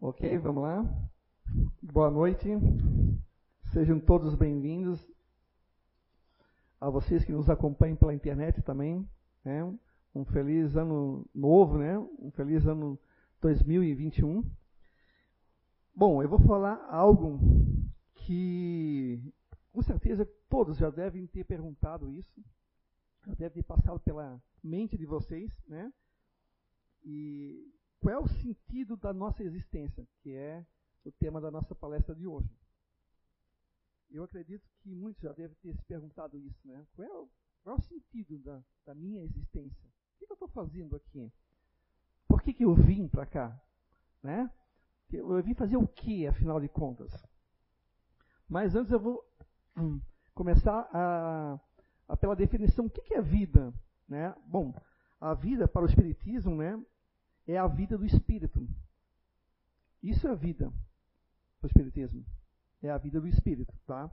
[0.00, 0.84] Ok, vamos lá.
[1.82, 2.48] Boa noite.
[3.72, 5.04] Sejam todos bem-vindos.
[6.80, 9.04] A vocês que nos acompanham pela internet também.
[9.44, 9.64] Né?
[10.14, 11.98] Um feliz ano novo, né?
[11.98, 12.96] Um feliz ano
[13.40, 14.48] 2021.
[15.92, 17.40] Bom, eu vou falar algo
[18.14, 19.20] que
[19.72, 22.40] com certeza todos já devem ter perguntado isso,
[23.26, 25.92] já deve ter passado pela mente de vocês, né?
[27.04, 30.64] E qual é o sentido da nossa existência, que é
[31.04, 32.56] o tema da nossa palestra de hoje.
[34.10, 36.86] Eu acredito que muitos já devem ter se perguntado isso, né?
[36.94, 37.28] Qual é o,
[37.62, 39.88] qual é o sentido da, da, minha existência?
[39.88, 41.30] O que, eu estou fazendo aqui?
[42.26, 43.60] Por que, que eu vim para cá?
[44.22, 44.50] Né?
[45.12, 47.12] Eu vim fazer o que, afinal de contas?
[48.48, 49.22] Mas antes eu vou
[49.76, 50.00] hum,
[50.34, 51.60] começar a,
[52.08, 52.86] a, pela definição.
[52.86, 53.74] O que, que é vida?
[54.08, 54.34] Né?
[54.46, 54.74] Bom,
[55.20, 56.82] a vida para o Espiritismo né,
[57.48, 58.68] é a vida do Espírito.
[60.00, 60.72] Isso é vida
[61.60, 62.24] para o Espiritismo
[62.82, 64.10] é a vida do espírito, tá?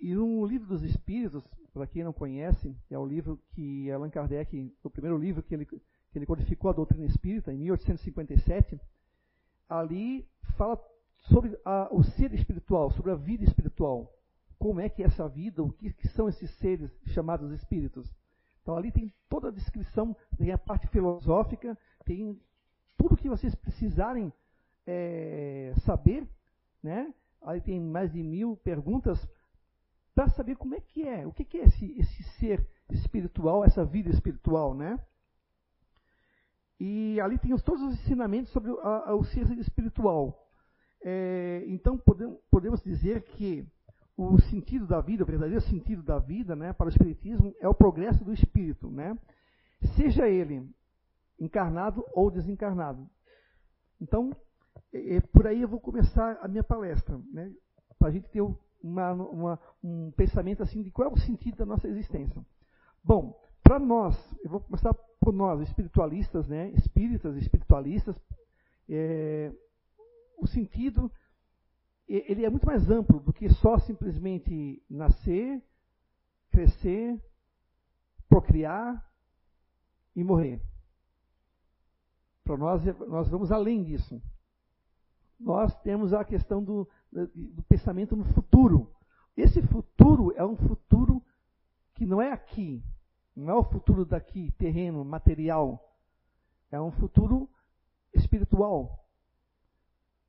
[0.00, 4.74] E no livro dos Espíritos, para quem não conhece, é o livro que Allan Kardec,
[4.82, 5.80] o primeiro livro que ele, que
[6.14, 8.80] ele codificou a doutrina espírita, em 1857,
[9.68, 10.26] ali
[10.56, 10.80] fala
[11.18, 14.12] sobre a, o ser espiritual, sobre a vida espiritual.
[14.58, 18.10] Como é que é essa vida, o que, que são esses seres chamados espíritos.
[18.66, 22.36] Então ali tem toda a descrição, tem a parte filosófica, tem
[22.98, 24.32] tudo que vocês precisarem
[24.84, 26.28] é, saber,
[26.82, 27.14] né?
[27.42, 29.24] Aí tem mais de mil perguntas
[30.12, 34.10] para saber como é que é, o que, é esse, esse ser espiritual, essa vida
[34.10, 34.98] espiritual, né?
[36.80, 40.44] E ali tem todos os ensinamentos sobre a, a, o ser espiritual.
[41.04, 43.64] É, então podemos, podemos dizer que
[44.16, 47.74] o sentido da vida, o verdadeiro sentido da vida, né, para o espiritismo é o
[47.74, 49.16] progresso do espírito, né?
[49.94, 50.68] Seja ele
[51.38, 53.08] encarnado ou desencarnado.
[54.00, 54.34] Então,
[54.92, 57.52] é, por aí eu vou começar a minha palestra, né?
[57.98, 58.42] para a gente ter
[58.82, 62.44] uma, uma, um pensamento assim de qual é o sentido da nossa existência.
[63.02, 66.70] Bom, para nós, eu vou começar por nós, espiritualistas, né?
[66.70, 68.16] espíritas, espiritualistas,
[68.88, 69.52] é,
[70.38, 71.10] o sentido
[72.08, 75.62] ele é muito mais amplo do que só simplesmente nascer,
[76.50, 77.20] crescer,
[78.28, 79.04] procriar
[80.14, 80.62] e morrer.
[82.44, 84.22] Para nós, nós vamos além disso
[85.38, 88.92] nós temos a questão do, do pensamento no futuro.
[89.36, 91.22] Esse futuro é um futuro
[91.94, 92.82] que não é aqui,
[93.34, 95.94] não é o futuro daqui, terreno, material.
[96.70, 97.48] É um futuro
[98.14, 99.04] espiritual.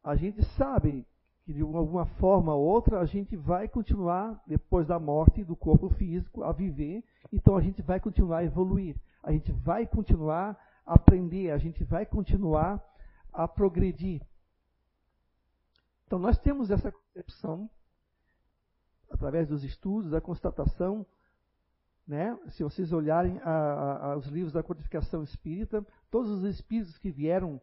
[0.04, 1.06] A gente sabe
[1.48, 5.90] que de alguma forma ou outra a gente vai continuar, depois da morte do corpo
[5.92, 10.96] físico, a viver, então a gente vai continuar a evoluir, a gente vai continuar a
[10.96, 12.84] aprender, a gente vai continuar
[13.32, 14.22] a progredir.
[16.06, 17.70] Então, nós temos essa concepção,
[19.10, 21.06] através dos estudos, da constatação,
[22.06, 22.38] né?
[22.50, 27.62] se vocês olharem a, a, os livros da codificação espírita, todos os espíritos que vieram,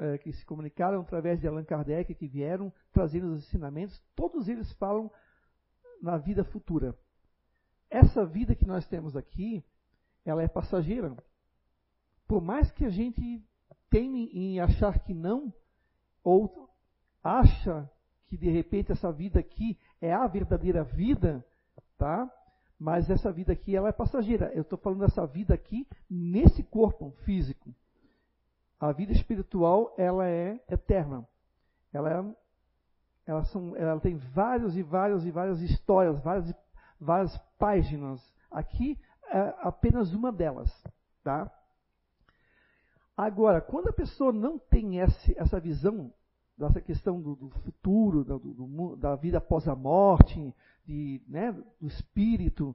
[0.00, 4.72] é, que se comunicaram através de Allan Kardec, que vieram trazendo os ensinamentos, todos eles
[4.74, 5.10] falam
[6.02, 6.96] na vida futura.
[7.90, 9.64] Essa vida que nós temos aqui,
[10.24, 11.16] ela é passageira.
[12.26, 13.42] Por mais que a gente
[13.88, 15.52] tenha em achar que não,
[16.22, 16.68] ou
[17.22, 17.90] acha
[18.28, 21.44] que de repente essa vida aqui é a verdadeira vida,
[21.96, 22.30] tá?
[22.78, 24.52] Mas essa vida aqui ela é passageira.
[24.54, 27.74] Eu estou falando dessa vida aqui nesse corpo físico.
[28.80, 31.26] A vida espiritual ela é eterna.
[31.92, 32.36] Ela é,
[33.26, 36.54] ela, são, ela tem vários e várias e várias histórias, várias
[37.00, 38.20] várias páginas.
[38.50, 38.98] Aqui
[39.30, 40.70] é apenas uma delas,
[41.22, 41.50] tá?
[43.16, 46.12] Agora, quando a pessoa não tem esse, essa visão
[46.56, 51.86] dessa questão do, do futuro, do, do, da vida após a morte, de, né, do
[51.86, 52.74] espírito,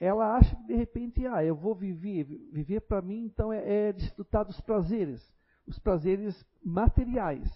[0.00, 3.92] ela acha que de repente, ah, eu vou viver, viver para mim então é, é,
[3.92, 5.20] desfrutar dos prazeres,
[5.66, 7.48] os prazeres materiais,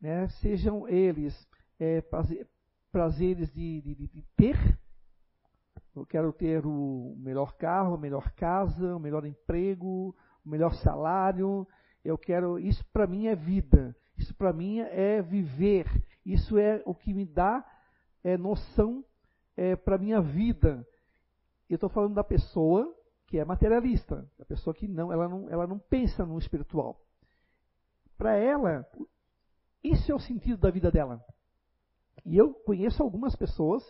[0.00, 1.48] né, sejam eles
[1.78, 2.48] é, prazer,
[2.90, 4.56] prazeres de, de, de, ter,
[5.94, 10.14] eu quero ter o melhor carro, a melhor casa, o melhor emprego,
[10.44, 11.66] o melhor salário,
[12.04, 13.96] eu quero, isso para mim é vida.
[14.16, 15.86] Isso para mim é viver.
[16.24, 17.64] Isso é o que me dá
[18.22, 19.04] é, noção
[19.56, 20.86] é, para a minha vida.
[21.68, 22.94] Eu estou falando da pessoa
[23.26, 27.00] que é materialista, a pessoa que não, ela não, ela não pensa no espiritual.
[28.16, 28.88] Para ela,
[29.82, 31.24] isso é o sentido da vida dela.
[32.24, 33.82] E eu conheço algumas pessoas,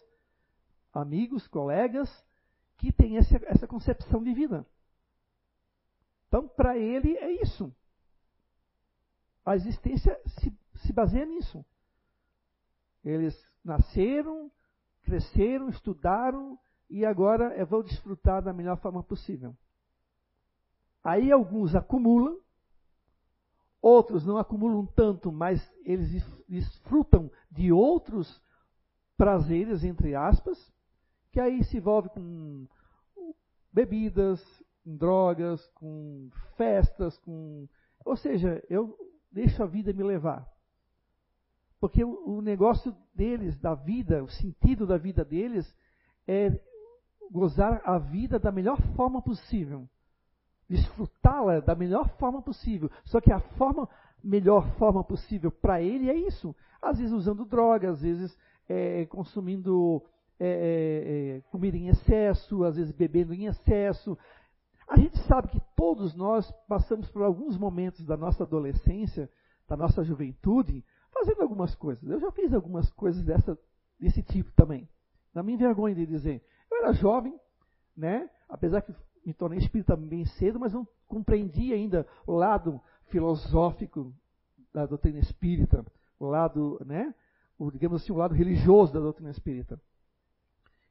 [0.92, 2.08] amigos, colegas,
[2.78, 4.66] que têm essa, essa concepção de vida.
[6.28, 7.74] Então, para ele é isso.
[9.44, 11.64] a existência se, se baseia nisso.
[13.04, 14.50] Eles nasceram,
[15.02, 16.58] cresceram, estudaram
[16.88, 19.56] e agora vão desfrutar da melhor forma possível.
[21.02, 22.38] Aí alguns acumulam,
[23.81, 28.40] outros não acumulam tanto, mas eles desfrutam de outros
[29.16, 30.72] prazeres, entre aspas,
[31.31, 32.66] que aí se envolve com
[33.72, 34.40] bebidas,
[34.82, 37.69] com drogas, com festas, com.
[38.04, 38.96] Ou seja, eu
[39.31, 40.48] deixo a vida me levar.
[41.81, 45.76] Porque o negócio deles, da vida, o sentido da vida deles,
[46.26, 46.50] é
[47.30, 49.88] gozar a vida da melhor forma possível.
[50.68, 52.90] Desfrutá-la da melhor forma possível.
[53.04, 53.88] Só que a forma,
[54.22, 56.54] melhor forma possível para ele é isso.
[56.80, 58.38] Às vezes usando drogas, às vezes
[58.68, 60.02] é, consumindo
[60.38, 64.18] é, é, é, comida em excesso, às vezes bebendo em excesso.
[64.88, 69.30] A gente sabe que todos nós passamos por alguns momentos da nossa adolescência,
[69.68, 72.08] da nossa juventude, fazendo algumas coisas.
[72.08, 73.58] Eu já fiz algumas coisas dessa,
[73.98, 74.88] desse tipo também.
[75.34, 76.42] Não me envergonho de dizer.
[76.84, 77.34] Era jovem,
[77.96, 78.28] né?
[78.46, 78.94] apesar que
[79.25, 82.78] me tornei espírita bem cedo, mas não compreendi ainda o lado
[83.08, 84.14] filosófico
[84.72, 85.84] da doutrina espírita,
[86.19, 87.14] o lado, né?
[87.58, 89.81] o, digamos assim, o lado religioso da doutrina espírita.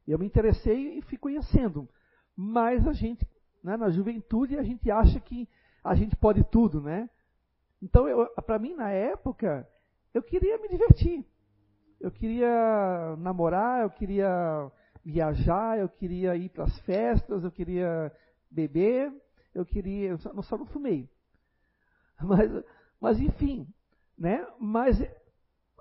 [0.06, 1.88] Eu me interessei e fui conhecendo.
[2.36, 3.24] Mas a gente,
[3.62, 5.48] né, na juventude, a gente acha que
[5.84, 7.08] a gente pode tudo, né?
[7.80, 8.06] Então,
[8.44, 9.68] para mim, na época,
[10.12, 11.24] eu queria me divertir.
[12.00, 14.70] Eu queria namorar, eu queria
[15.04, 18.12] viajar, eu queria ir para as festas, eu queria
[18.50, 19.12] beber,
[19.54, 20.10] eu queria.
[20.10, 21.08] Eu só, só não fumei.
[22.20, 22.64] Mas,
[23.00, 23.68] mas enfim,
[24.16, 24.46] né?
[24.58, 25.02] Mas,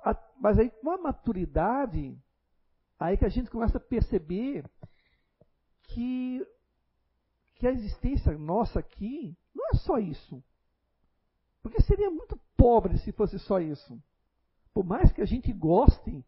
[0.04, 2.20] a, mas aí com a maturidade,
[3.00, 4.66] aí que a gente começa a perceber
[5.84, 6.46] que,
[7.56, 10.44] que a existência nossa aqui não é só isso.
[11.62, 14.02] Porque seria muito pobre se fosse só isso
[14.74, 16.26] por mais que a gente goste,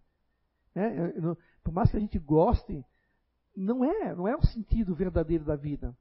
[0.76, 1.14] né,
[1.64, 2.86] por mais que a gente goste,
[3.56, 5.98] não é, não é o sentido verdadeiro da vida.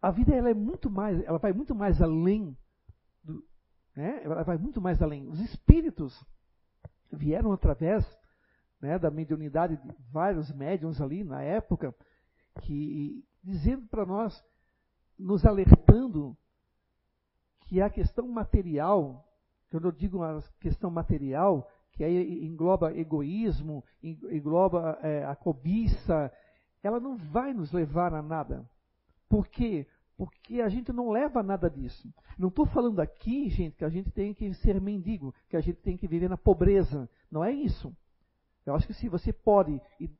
[0.00, 2.58] A vida ela é muito mais, ela vai muito mais além
[3.22, 3.42] do,
[3.94, 5.28] né, ela vai muito mais além.
[5.28, 6.26] Os espíritos
[7.10, 8.04] vieram através
[8.80, 11.94] né, da mediunidade de vários médiums ali na época,
[12.62, 14.44] que dizendo para nós,
[15.16, 16.36] nos alertando
[17.60, 19.24] que a questão material
[19.72, 21.66] quando eu digo uma questão material,
[22.04, 26.32] aí engloba egoísmo, engloba é, a cobiça,
[26.82, 28.68] ela não vai nos levar a nada.
[29.28, 29.86] Por quê?
[30.16, 32.12] Porque a gente não leva nada disso.
[32.38, 35.80] Não estou falando aqui, gente, que a gente tem que ser mendigo, que a gente
[35.80, 37.08] tem que viver na pobreza.
[37.30, 37.94] Não é isso.
[38.64, 40.10] Eu acho que se você pode e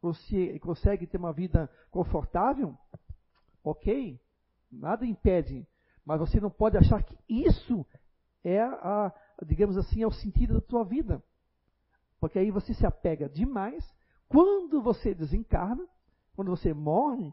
[0.00, 2.76] você consegue ter uma vida confortável,
[3.62, 4.20] ok,
[4.70, 5.66] nada impede.
[6.04, 7.86] Mas você não pode achar que isso
[8.44, 9.12] é a,
[9.44, 11.22] digamos assim, é o sentido da tua vida.
[12.20, 13.84] Porque aí você se apega demais.
[14.28, 15.86] Quando você desencarna,
[16.34, 17.32] quando você morre,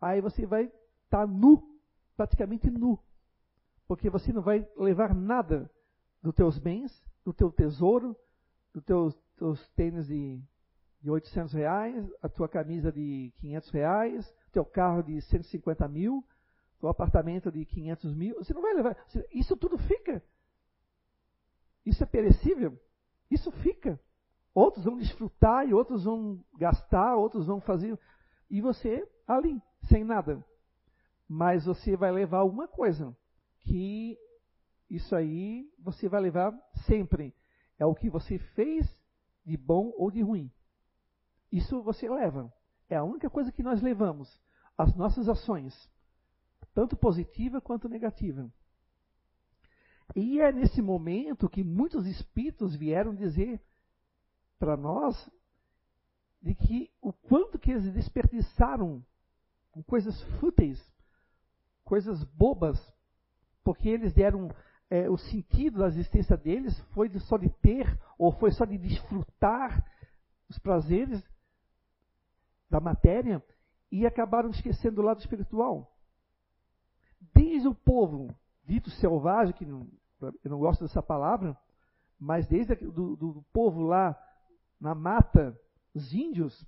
[0.00, 0.72] aí você vai estar
[1.10, 1.62] tá nu,
[2.16, 2.98] praticamente nu.
[3.86, 5.70] Porque você não vai levar nada
[6.22, 8.16] dos teus bens, do teu tesouro,
[8.72, 10.40] dos teus, teus tênis de,
[11.02, 16.24] de 800 reais, a tua camisa de 500 reais, teu carro de 150 mil,
[16.80, 18.36] teu apartamento de 500 mil.
[18.36, 18.96] Você não vai levar.
[19.32, 20.22] Isso tudo fica.
[21.84, 22.78] Isso é perecível?
[23.30, 23.98] Isso fica.
[24.54, 27.98] Outros vão desfrutar e outros vão gastar, outros vão fazer.
[28.50, 30.44] E você ali, sem nada.
[31.28, 33.16] Mas você vai levar uma coisa,
[33.60, 34.18] que
[34.90, 36.52] isso aí você vai levar
[36.86, 37.34] sempre.
[37.78, 38.86] É o que você fez
[39.44, 40.50] de bom ou de ruim.
[41.50, 42.52] Isso você leva.
[42.88, 44.40] É a única coisa que nós levamos.
[44.76, 45.90] As nossas ações,
[46.74, 48.52] tanto positiva quanto negativa.
[50.14, 53.60] E é nesse momento que muitos espíritos vieram dizer
[54.58, 55.30] para nós
[56.40, 59.04] de que o quanto que eles desperdiçaram
[59.70, 60.78] com coisas fúteis,
[61.84, 62.78] coisas bobas,
[63.64, 64.50] porque eles deram
[64.90, 69.82] é, o sentido da existência deles foi só de ter ou foi só de desfrutar
[70.48, 71.22] os prazeres
[72.68, 73.42] da matéria
[73.90, 75.96] e acabaram esquecendo o lado espiritual.
[77.34, 79.64] Desde o povo dito selvagem, que
[80.44, 81.56] eu não gosto dessa palavra,
[82.18, 84.16] mas desde do, do povo lá
[84.80, 85.58] na mata,
[85.94, 86.66] os índios,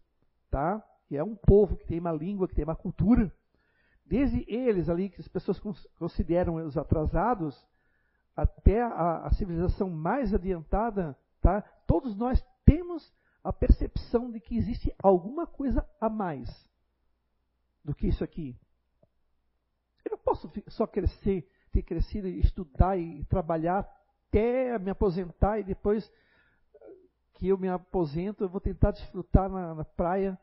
[0.50, 0.82] tá?
[1.06, 3.32] que é um povo que tem uma língua, que tem uma cultura,
[4.04, 5.60] desde eles ali, que as pessoas
[5.98, 7.66] consideram os atrasados,
[8.36, 11.62] até a, a civilização mais adiantada, tá?
[11.86, 16.68] todos nós temos a percepção de que existe alguma coisa a mais
[17.84, 18.58] do que isso aqui.
[20.04, 23.80] Eu não posso só crescer ter crescido, estudar e trabalhar
[24.28, 26.10] até me aposentar e depois
[27.34, 30.38] que eu me aposento, eu vou tentar desfrutar na, na praia,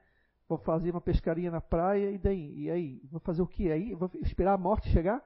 [0.47, 2.63] vou fazer uma pescaria na praia e daí?
[2.63, 3.01] E aí?
[3.09, 3.95] Vou fazer o que aí?
[3.95, 5.25] Vou esperar a morte chegar?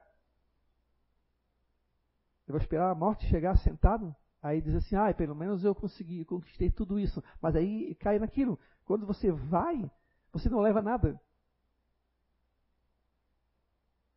[2.46, 4.14] Eu vou esperar a morte chegar sentado?
[4.40, 7.22] Aí diz assim, ah, pelo menos eu consegui, conquistei tudo isso.
[7.42, 8.56] Mas aí cai naquilo.
[8.84, 9.90] Quando você vai,
[10.32, 11.20] você não leva nada.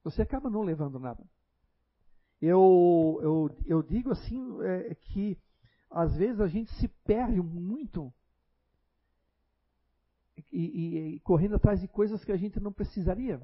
[0.04, 1.24] Você acaba não levando nada.
[2.42, 5.38] Eu, eu, eu digo assim é, que
[5.90, 8.14] às vezes a gente se perde muito
[10.52, 13.42] e, e, e, correndo atrás de coisas que a gente não precisaria.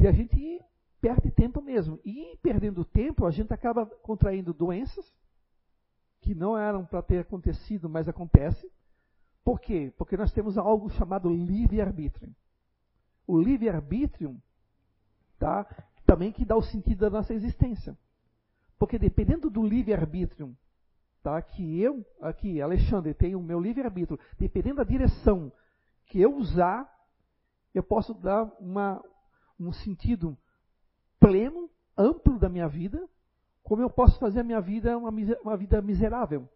[0.00, 0.60] E a gente
[1.00, 2.00] perde tempo mesmo.
[2.04, 5.04] E perdendo tempo, a gente acaba contraindo doenças
[6.20, 8.70] que não eram para ter acontecido, mas acontece.
[9.44, 9.92] Por quê?
[9.98, 12.34] Porque nós temos algo chamado livre-arbítrio.
[13.26, 14.40] O livre-arbítrio
[15.38, 15.66] tá,
[16.06, 17.96] também que dá o sentido da nossa existência.
[18.78, 20.56] Porque dependendo do livre-arbítrio,
[21.22, 25.52] tá, que eu, aqui, Alexandre, tenho o meu livre-arbítrio, dependendo da direção
[26.06, 26.90] que eu usar,
[27.74, 29.02] eu posso dar uma,
[29.58, 30.36] um sentido
[31.20, 33.08] pleno, amplo da minha vida,
[33.62, 35.10] como eu posso fazer a minha vida uma,
[35.42, 36.48] uma vida miserável.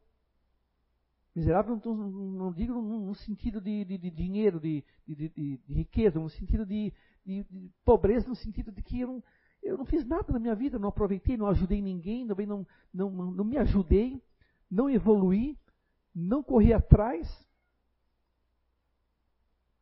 [1.36, 6.64] Miserável não, não digo no, sentido de, de, de dinheiro, de, de, riqueza, no sentido
[6.64, 6.90] de,
[7.84, 9.24] pobreza, no sentido de que eu não,
[9.62, 13.10] eu não fiz nada na minha vida, não aproveitei, não ajudei ninguém, também não, não,
[13.10, 14.22] não me ajudei,
[14.70, 15.58] não evoluí,
[16.14, 17.28] não corri atrás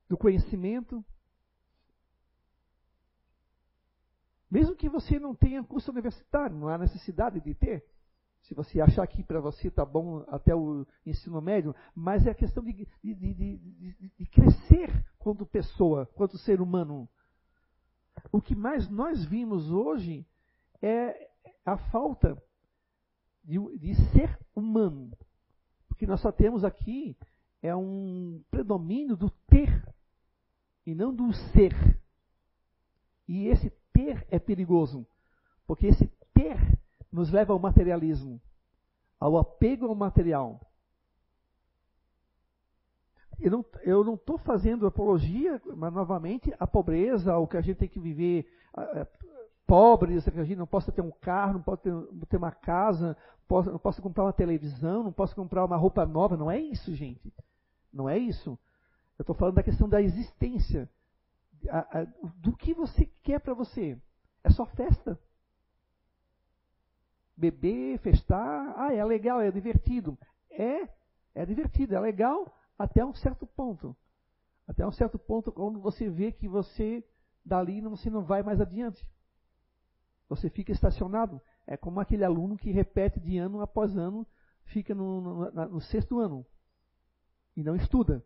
[0.08, 1.04] do conhecimento.
[4.50, 7.86] Mesmo que você não tenha curso universitário, não há necessidade de ter
[8.44, 12.34] se você achar que para você está bom até o ensino médio, mas é a
[12.34, 17.08] questão de, de, de, de, crescer quanto pessoa, quanto ser humano.
[18.30, 20.26] O que mais nós vimos hoje
[20.82, 21.30] é
[21.64, 22.36] a falta
[23.42, 25.16] de, ser humano.
[25.88, 27.16] Porque nós só temos aqui
[27.62, 29.82] é um predomínio do ter
[30.84, 31.74] e não do ser.
[33.26, 35.06] E esse ter é perigoso,
[35.66, 36.73] porque esse ter
[37.14, 38.40] nos leva ao materialismo,
[39.20, 40.60] ao apego ao material.
[43.38, 48.00] Eu não estou fazendo apologia, mas novamente, à pobreza, ao que a gente tem que
[48.00, 48.46] viver
[49.66, 51.92] pobres, que a gente não possa ter um carro, não pode ter,
[52.28, 53.16] ter uma casa,
[53.46, 56.36] posso, não posso comprar uma televisão, não posso comprar uma roupa nova.
[56.36, 57.32] Não é isso, gente.
[57.92, 58.58] Não é isso.
[59.18, 60.90] Eu estou falando da questão da existência.
[61.68, 62.04] A, a,
[62.36, 63.96] do que você quer para você.
[64.42, 65.18] É só festa
[67.36, 70.18] beber, festar, ah, é legal, é divertido.
[70.50, 70.88] É,
[71.34, 73.96] é divertido, é legal até um certo ponto.
[74.66, 77.04] Até um certo ponto quando você vê que você
[77.44, 79.06] dali você não vai mais adiante.
[80.28, 81.40] Você fica estacionado.
[81.66, 84.26] É como aquele aluno que repete de ano após ano,
[84.64, 86.46] fica no, no, no sexto ano
[87.56, 88.24] e não estuda.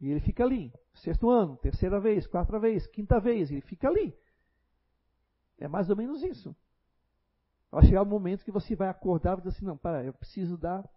[0.00, 4.14] E ele fica ali, sexto ano, terceira vez, quarta vez, quinta vez, ele fica ali.
[5.58, 6.54] É mais ou menos isso.
[7.70, 10.56] Vai chegar um momento que você vai acordar e dizer assim, não, para, eu preciso
[10.56, 10.88] dar,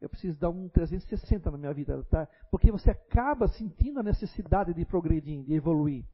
[0.00, 2.28] eu preciso dar um 360 na minha vida, tá?
[2.50, 6.04] Porque você acaba sentindo a necessidade de progredir, de evoluir.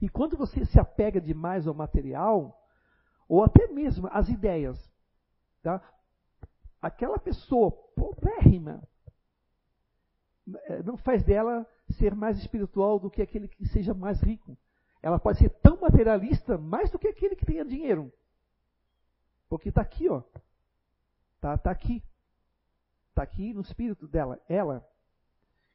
[0.00, 2.56] E quando você se apega demais ao material,
[3.28, 4.78] ou até mesmo às ideias,
[5.62, 5.82] tá?
[6.80, 8.82] Aquela pessoa pobrérrima
[10.66, 11.66] eh, não faz dela
[11.98, 14.56] ser mais espiritual do que aquele que seja mais rico.
[15.02, 18.12] Ela pode ser tão materialista mais do que aquele que tenha dinheiro.
[19.48, 20.22] Porque está aqui, ó.
[21.36, 22.02] Está tá aqui.
[23.10, 24.86] Está aqui no espírito dela, ela.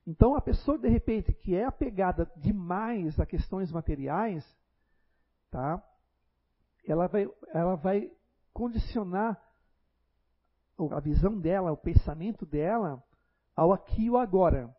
[0.05, 4.45] Então, a pessoa, de repente, que é apegada demais a questões materiais,
[5.49, 5.81] tá?
[6.85, 8.11] ela, vai, ela vai
[8.53, 9.41] condicionar
[10.91, 13.03] a visão dela, o pensamento dela,
[13.55, 14.75] ao aqui e ao agora.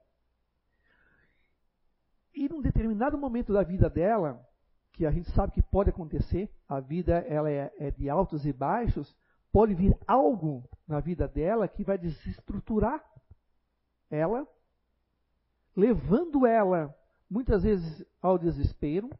[2.34, 4.44] E num determinado momento da vida dela,
[4.94, 8.52] que a gente sabe que pode acontecer, a vida ela é, é de altos e
[8.52, 9.14] baixos,
[9.52, 13.04] pode vir algo na vida dela que vai desestruturar
[14.08, 14.46] ela,
[15.76, 16.96] levando ela
[17.28, 19.10] muitas vezes ao desespero,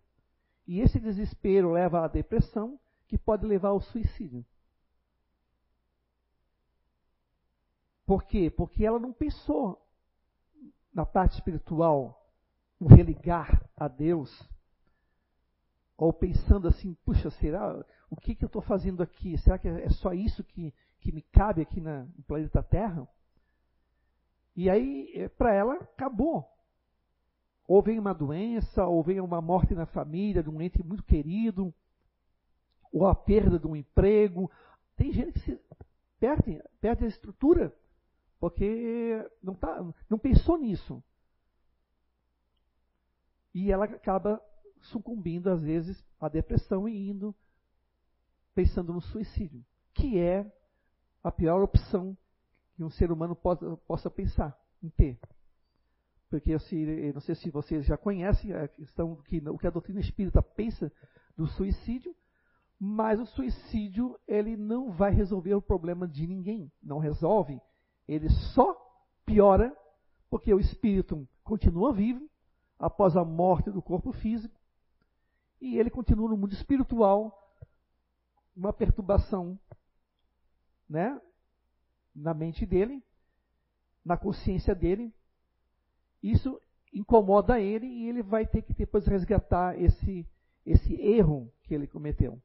[0.67, 2.79] e esse desespero leva à depressão,
[3.09, 4.47] que pode levar ao suicídio.
[8.07, 8.49] Por quê?
[8.49, 9.85] Porque ela não pensou
[10.93, 12.31] na parte espiritual,
[12.79, 14.31] no religar a Deus,
[15.97, 19.37] ou pensando assim, puxa, será o que, que eu estou fazendo aqui?
[19.39, 23.09] Será que é só isso que, que me cabe aqui na, no planeta Terra?
[24.57, 26.49] E aí, é, para ela, acabou.
[27.67, 31.75] ou vem uma doença, ou vem uma morte na família de um ente muito querido,
[32.93, 34.51] ou a perda de um emprego.
[34.97, 35.61] Tem gente que se
[36.21, 37.75] perde, perde a estrutura
[38.45, 41.03] porque não, tá, não pensou nisso.
[43.55, 44.39] E ela acaba
[44.85, 47.35] sucumbindo, às vezes, à depressão e indo
[48.55, 50.51] pensando no suicídio, que é
[51.23, 52.17] a pior opção
[52.75, 55.19] que um ser humano possa, possa pensar em ter.
[56.29, 56.59] Porque eu,
[57.13, 60.91] não sei se vocês já conhecem a questão que o que a doutrina espírita pensa
[61.37, 62.15] do suicídio,
[62.79, 67.61] mas o suicídio ele não vai resolver o problema de ninguém, não resolve,
[68.07, 68.77] ele só
[69.25, 69.75] piora
[70.29, 72.29] porque o espírito continua vivo
[72.79, 74.59] após a morte do corpo físico
[75.61, 77.41] e ele continua no mundo espiritual
[78.57, 79.59] uma perturbação,
[80.89, 81.21] né,
[82.15, 83.03] na mente dele,
[84.05, 85.13] na consciência dele.
[86.23, 86.61] Isso
[86.93, 90.27] incomoda ele e ele vai ter que depois resgatar esse
[90.65, 92.41] esse erro que ele cometeu.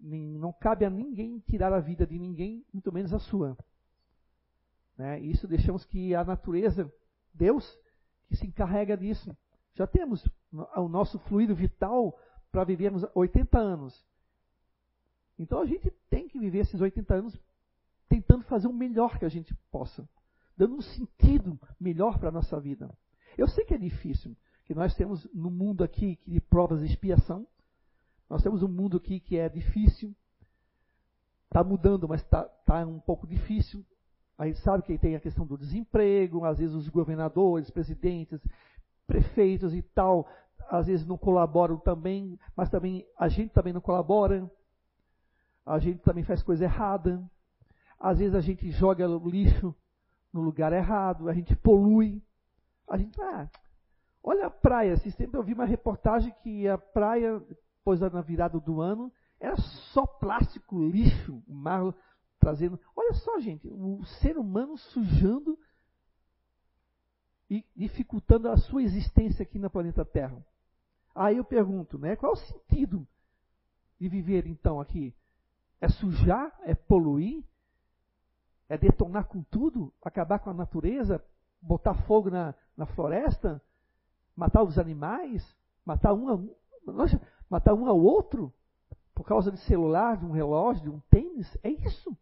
[0.00, 3.56] Não cabe a ninguém tirar a vida de ninguém, muito menos a sua.
[4.96, 5.20] Né?
[5.20, 6.92] Isso deixamos que a natureza,
[7.32, 7.78] Deus,
[8.28, 9.36] que se encarrega disso.
[9.74, 12.18] Já temos o nosso fluido vital
[12.50, 14.04] para vivermos 80 anos.
[15.38, 17.40] Então a gente tem que viver esses 80 anos
[18.08, 20.06] tentando fazer o melhor que a gente possa,
[20.56, 22.90] dando um sentido melhor para a nossa vida.
[23.38, 27.46] Eu sei que é difícil, que nós temos no mundo aqui de provas de expiação,
[28.28, 30.14] nós temos um mundo aqui que é difícil,
[31.46, 33.84] está mudando, mas está tá um pouco difícil.
[34.38, 38.40] A gente sabe que tem a questão do desemprego, às vezes os governadores, presidentes,
[39.10, 40.28] prefeitos e tal,
[40.70, 44.48] às vezes não colaboram também, mas também a gente também não colabora
[45.70, 47.22] a gente também faz coisa errada,
[47.98, 49.74] às vezes a gente joga lixo
[50.32, 52.22] no lugar errado, a gente polui.
[52.88, 53.48] A gente, ah,
[54.22, 57.38] olha a praia, esse tempo eu vi uma reportagem que a praia,
[57.78, 61.94] depois na virada do ano, era só plástico, lixo, mar
[62.40, 62.80] trazendo.
[62.96, 65.56] Olha só, gente, o ser humano sujando
[67.50, 70.40] e dificultando a sua existência aqui no planeta Terra.
[71.12, 73.06] Aí eu pergunto, né, qual é o sentido
[73.98, 75.12] de viver então aqui?
[75.80, 76.56] É sujar?
[76.62, 77.42] É poluir?
[78.68, 79.92] É detonar com tudo?
[80.04, 81.22] Acabar com a natureza?
[81.60, 83.60] Botar fogo na, na floresta?
[84.36, 85.44] Matar os animais?
[85.84, 86.38] Matar um, a,
[87.50, 88.52] matar um ao outro?
[89.12, 91.58] Por causa de celular, de um relógio, de um tênis?
[91.64, 92.16] É isso.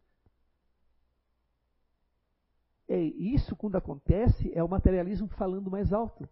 [2.89, 6.29] É isso, quando acontece, é o materialismo falando mais alto.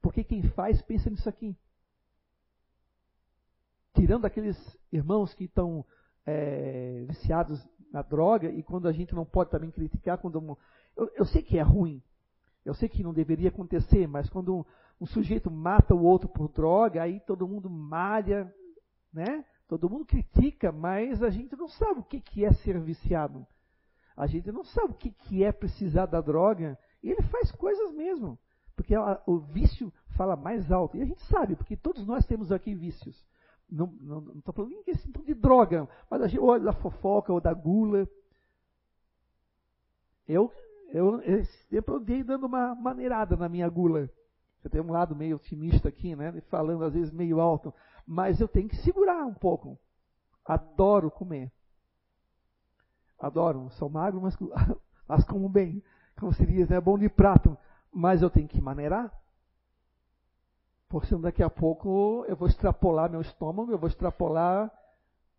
[0.00, 1.56] Porque quem faz pensa nisso aqui
[3.94, 4.56] tirando aqueles
[4.90, 5.84] irmãos que estão
[6.24, 10.58] é, viciados na droga, e quando a gente não pode também criticar, quando
[10.96, 12.02] eu, eu, sei que é ruim,
[12.64, 14.64] eu sei que não deveria acontecer, mas quando um,
[15.00, 18.52] um sujeito mata o outro por droga, aí todo mundo malha,
[19.12, 19.44] né?
[19.68, 23.46] Todo mundo critica, mas a gente não sabe o que, que é ser viciado.
[24.16, 26.78] A gente não sabe o que, que é precisar da droga.
[27.02, 28.38] E ele faz coisas mesmo.
[28.76, 30.96] Porque a, o vício fala mais alto.
[30.96, 33.26] E a gente sabe, porque todos nós temos aqui vícios.
[33.70, 33.86] Não
[34.36, 38.06] estou falando nem questão de droga, mas a gente, ou da fofoca, ou da gula.
[40.28, 40.52] Eu,
[40.92, 44.10] eu esse tempo eu dando uma maneirada na minha gula.
[44.62, 46.38] Eu tenho um lado meio otimista aqui, né?
[46.42, 47.72] Falando às vezes meio alto.
[48.06, 49.78] Mas eu tenho que segurar um pouco.
[50.44, 51.50] Adoro comer.
[53.22, 53.70] Adoro.
[53.70, 54.36] Sou magro, mas,
[55.06, 55.82] mas como bem.
[56.18, 56.80] Como se diz, né?
[56.80, 57.56] Bom de prato.
[57.92, 59.12] Mas eu tenho que maneirar.
[60.88, 64.70] Porque daqui a pouco eu vou extrapolar meu estômago, eu vou extrapolar,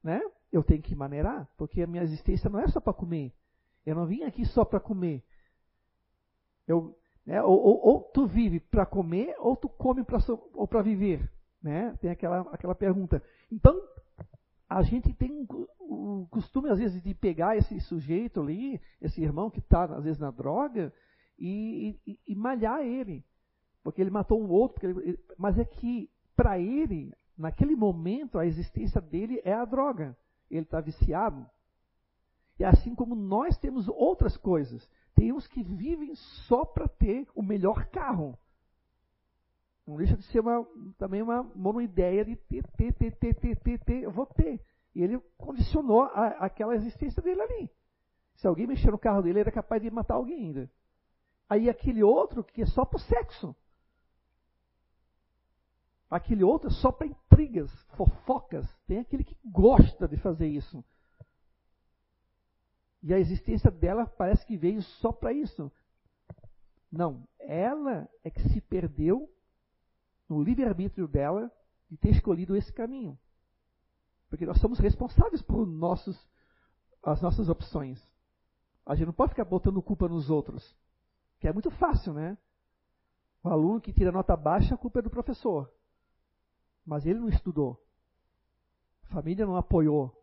[0.04, 0.20] né?
[0.52, 3.32] Eu tenho que maneirar, porque a minha existência não é só para comer.
[3.86, 5.24] Eu não vim aqui só para comer.
[6.68, 11.30] Eu, né, ou, ou, ou, tu vive para comer, ou tu come para viver.
[11.62, 11.96] Né?
[12.02, 13.22] Tem aquela, aquela pergunta.
[13.52, 13.80] Então,
[14.70, 15.48] a gente tem
[15.80, 20.20] o costume, às vezes, de pegar esse sujeito ali, esse irmão que está, às vezes,
[20.20, 20.94] na droga,
[21.38, 23.24] e, e, e malhar ele
[23.84, 29.02] porque ele matou um outro, ele, mas é que para ele, naquele momento, a existência
[29.02, 30.18] dele é a droga.
[30.50, 31.46] Ele está viciado.
[32.58, 36.16] E assim como nós temos outras coisas, tem uns que vivem
[36.48, 38.38] só para ter o melhor carro.
[39.86, 40.66] Não deixa de ser uma,
[40.98, 44.64] também uma monoideia de ter, ter, ter, ter, ter, ter, ter, eu vou ter.
[44.96, 47.70] E ele condicionou a, aquela existência dele ali.
[48.36, 50.72] Se alguém mexer no carro dele, ele era capaz de matar alguém ainda.
[51.50, 53.56] Aí aquele outro que é só para o sexo.
[56.10, 58.66] Aquele outro é só para intrigas, fofocas.
[58.86, 60.84] Tem aquele que gosta de fazer isso.
[63.02, 65.72] E a existência dela parece que veio só para isso.
[66.90, 69.30] Não, ela é que se perdeu
[70.34, 71.52] no livre-arbítrio dela
[71.90, 73.18] de ter escolhido esse caminho.
[74.30, 76.20] Porque nós somos responsáveis por nossos,
[77.04, 78.02] as nossas opções.
[78.86, 80.76] A gente não pode ficar botando culpa nos outros,
[81.40, 82.38] que é muito fácil, né?
[83.44, 85.72] O aluno que tira nota baixa, a culpa é do professor.
[86.86, 87.80] Mas ele não estudou.
[89.04, 90.20] A família não apoiou.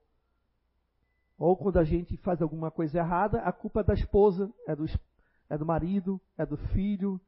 [1.38, 4.84] Ou quando a gente faz alguma coisa errada, a culpa é da esposa, é do,
[5.48, 7.20] é do marido, é do filho.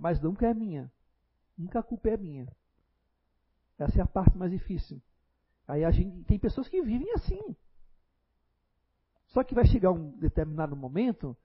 [0.00, 0.90] Mas nunca é minha.
[1.56, 2.46] Nunca a culpa é minha.
[3.78, 5.00] Essa é a parte mais difícil.
[5.66, 7.56] Aí a gente tem pessoas que vivem assim.
[9.28, 11.36] Só que vai chegar um determinado momento,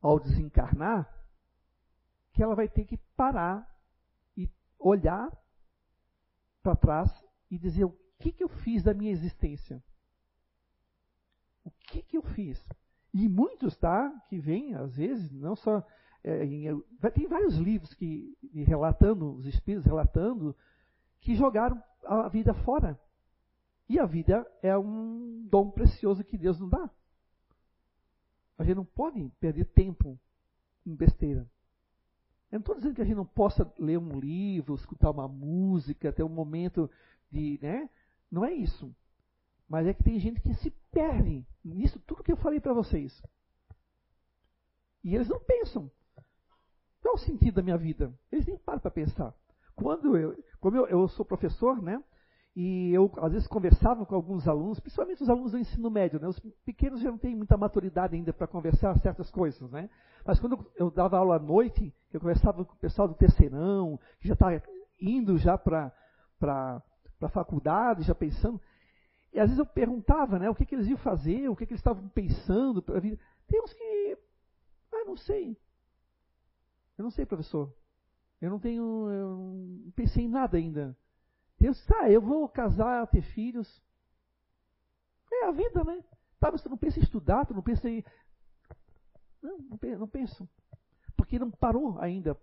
[0.00, 1.12] ao desencarnar,
[2.32, 3.68] que ela vai ter que parar
[4.36, 5.30] e olhar
[6.62, 7.10] para trás
[7.50, 9.82] e dizer o que, que eu fiz da minha existência.
[11.64, 12.64] O que, que eu fiz?
[13.12, 14.10] E muitos, tá?
[14.28, 15.84] Que vêm, às vezes, não só.
[16.24, 16.82] É, em,
[17.14, 20.54] tem vários livros que relatando, os espíritos relatando,
[21.20, 22.98] que jogaram a vida fora.
[23.88, 26.90] E a vida é um dom precioso que Deus nos dá.
[28.58, 30.18] A gente não pode perder tempo
[30.84, 31.48] em besteira.
[32.50, 36.12] Eu não estou dizendo que a gente não possa ler um livro, escutar uma música,
[36.12, 36.90] ter um momento
[37.30, 37.58] de.
[37.62, 37.88] Né?
[38.30, 38.94] Não é isso.
[39.68, 43.22] Mas é que tem gente que se perde nisso tudo que eu falei para vocês.
[45.04, 45.90] E eles não pensam.
[47.08, 48.12] Qual é o sentido da minha vida?
[48.30, 49.32] Eles nem param para pensar.
[49.74, 52.04] Quando eu, como eu, eu sou professor, né?
[52.54, 56.28] E eu, às vezes, conversava com alguns alunos, principalmente os alunos do ensino médio, né?
[56.28, 59.88] Os pequenos já não têm muita maturidade ainda para conversar certas coisas, né?
[60.22, 64.28] Mas quando eu dava aula à noite, eu conversava com o pessoal do terceirão, que
[64.28, 64.48] já está
[65.00, 65.90] indo já para
[66.42, 68.60] a faculdade, já pensando,
[69.32, 71.72] e às vezes eu perguntava, né, o que, que eles iam fazer, o que, que
[71.72, 73.18] eles estavam pensando para a vida.
[73.46, 74.18] Tem uns que,
[74.92, 75.56] ah, não sei.
[76.98, 77.72] Eu não sei, professor.
[78.40, 80.96] Eu não tenho, eu não pensei em nada ainda.
[81.58, 83.82] Deus, tá, eu vou casar, ter filhos.
[85.32, 86.02] É a vida, né?
[86.40, 88.04] Tá, mas tu não pensa em estudar, tu não pensa em.
[89.42, 90.48] Não, não, não penso.
[91.16, 92.36] Porque não parou ainda.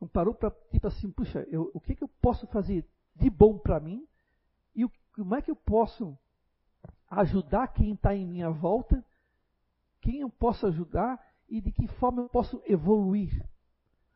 [0.00, 3.58] Não parou para, tipo assim, puxa, eu, o que, que eu posso fazer de bom
[3.58, 4.06] para mim
[4.74, 6.16] e o, como é que eu posso
[7.10, 9.04] ajudar quem está em minha volta,
[10.00, 13.44] quem eu posso ajudar e de que forma eu posso evoluir.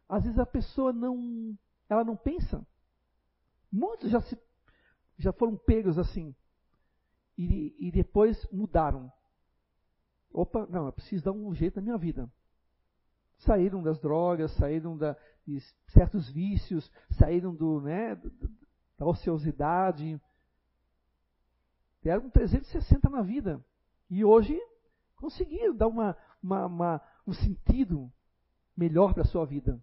[0.08, 1.56] Às vezes a pessoa não,
[1.88, 2.66] ela não pensa.
[3.70, 4.38] Muitos já, se,
[5.16, 6.34] já foram pegos assim
[7.36, 9.10] e, e depois mudaram.
[10.32, 12.30] Opa, não, eu preciso dar um jeito na minha vida.
[13.38, 15.16] Saíram das drogas, saíram da,
[15.46, 18.14] de certos vícios, saíram do, né,
[18.98, 20.20] da ociosidade,
[22.02, 23.64] Deram 360 na vida.
[24.10, 24.60] E hoje
[25.16, 28.10] conseguiram dar uma, uma, uma, um sentido
[28.76, 29.80] melhor para a sua vida.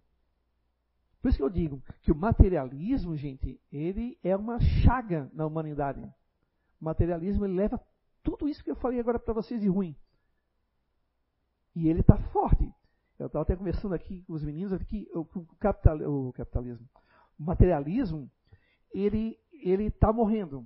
[1.22, 6.02] Por isso que eu digo que o materialismo, gente, ele é uma chaga na humanidade.
[6.80, 7.80] O materialismo ele leva
[8.24, 9.96] tudo isso que eu falei agora para vocês de ruim.
[11.76, 12.74] E ele está forte.
[13.18, 15.26] Eu estava até conversando aqui com os meninos que o,
[15.60, 16.88] capital, o capitalismo,
[17.38, 18.32] o materialismo,
[18.94, 20.66] ele está morrendo.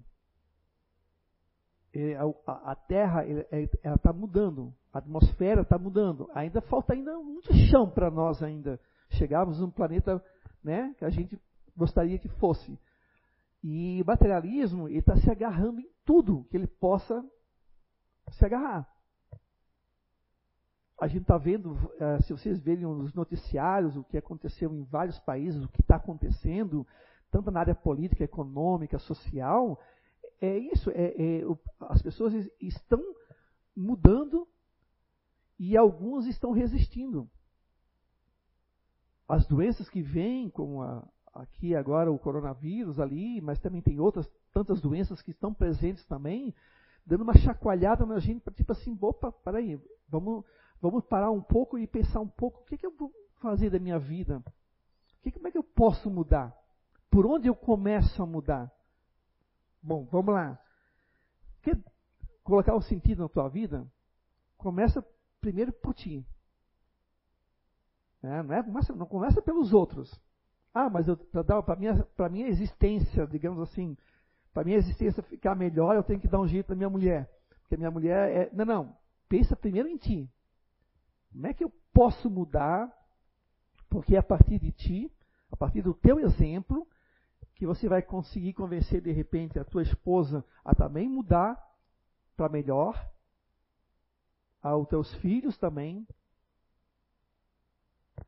[1.91, 6.29] É, a, a Terra está mudando, a atmosfera está mudando.
[6.35, 8.79] Ainda falta ainda muito chão para nós ainda
[9.09, 10.23] chegarmos num planeta
[10.63, 11.39] né, que a gente
[11.75, 12.79] gostaria que fosse.
[13.63, 17.25] E o materialismo está se agarrando em tudo que ele possa
[18.31, 18.87] se agarrar.
[20.99, 25.19] A gente está vendo, é, se vocês verem nos noticiários, o que aconteceu em vários
[25.19, 26.85] países, o que está acontecendo,
[27.31, 29.79] tanto na área política, econômica, social,
[30.39, 31.41] é isso, é, é,
[31.81, 33.01] as pessoas estão
[33.75, 34.47] mudando
[35.59, 37.29] e alguns estão resistindo.
[39.27, 44.29] As doenças que vêm, como a, aqui agora o coronavírus ali, mas também tem outras
[44.51, 46.53] tantas doenças que estão presentes também,
[47.05, 50.45] dando uma chacoalhada na gente, tipo assim, opa, peraí, vamos,
[50.81, 53.11] vamos parar um pouco e pensar um pouco, o que, que eu vou
[53.41, 54.43] fazer da minha vida?
[55.21, 56.55] Que, como é que eu posso mudar?
[57.09, 58.71] Por onde eu começo a mudar?
[59.81, 60.59] Bom, vamos lá.
[61.61, 61.81] Quer
[62.43, 63.85] colocar um sentido na tua vida?
[64.57, 65.05] Começa
[65.43, 66.25] primeiro por ti.
[68.23, 68.63] É, não, é,
[68.95, 70.09] não começa pelos outros.
[70.73, 71.05] Ah, mas
[71.65, 73.97] para minha, minha existência, digamos assim,
[74.53, 77.29] para minha existência ficar melhor, eu tenho que dar um jeito na minha mulher.
[77.59, 78.49] Porque minha mulher é.
[78.53, 78.97] Não, não.
[79.27, 80.31] Pensa primeiro em ti.
[81.33, 82.89] Como é que eu posso mudar?
[83.89, 85.11] Porque é a partir de ti,
[85.51, 86.87] a partir do teu exemplo,
[87.55, 91.61] que você vai conseguir convencer de repente a tua esposa a também mudar
[92.35, 92.95] para melhor,
[94.63, 96.07] aos teus filhos também.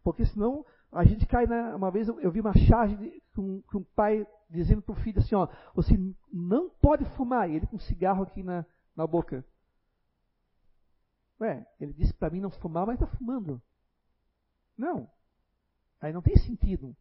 [0.04, 1.76] Porque senão a gente cai na.
[1.76, 5.02] Uma vez eu, eu vi uma charge de, com, com um pai dizendo para o
[5.02, 5.98] filho assim: ó, você
[6.32, 7.50] não pode fumar.
[7.50, 9.43] E ele com um cigarro aqui na, na boca.
[11.39, 13.62] Ué, ele disse para mim não fumar, mas está fumando.
[14.78, 15.10] Não.
[16.02, 16.95] Aí não tem sentido.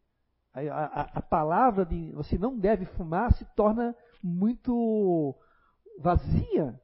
[0.53, 5.35] A, a, a, palavra de você não deve fumar se torna muito
[5.99, 6.79] vazia.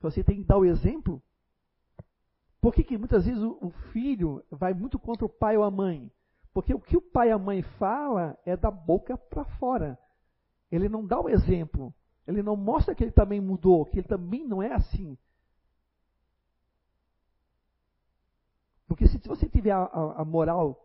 [0.00, 1.22] Você tem que dar o exemplo.
[2.60, 5.70] Por que, que muitas vezes o, o filho vai muito contra o pai ou a
[5.70, 6.10] mãe?
[6.52, 9.98] Porque o que o pai e a mãe fala é da boca para fora.
[10.70, 11.94] Ele não dá o exemplo.
[12.26, 15.16] Ele não mostra que ele também mudou, que ele também não é assim.
[18.86, 20.78] Porque se você tiver a, a, a moral,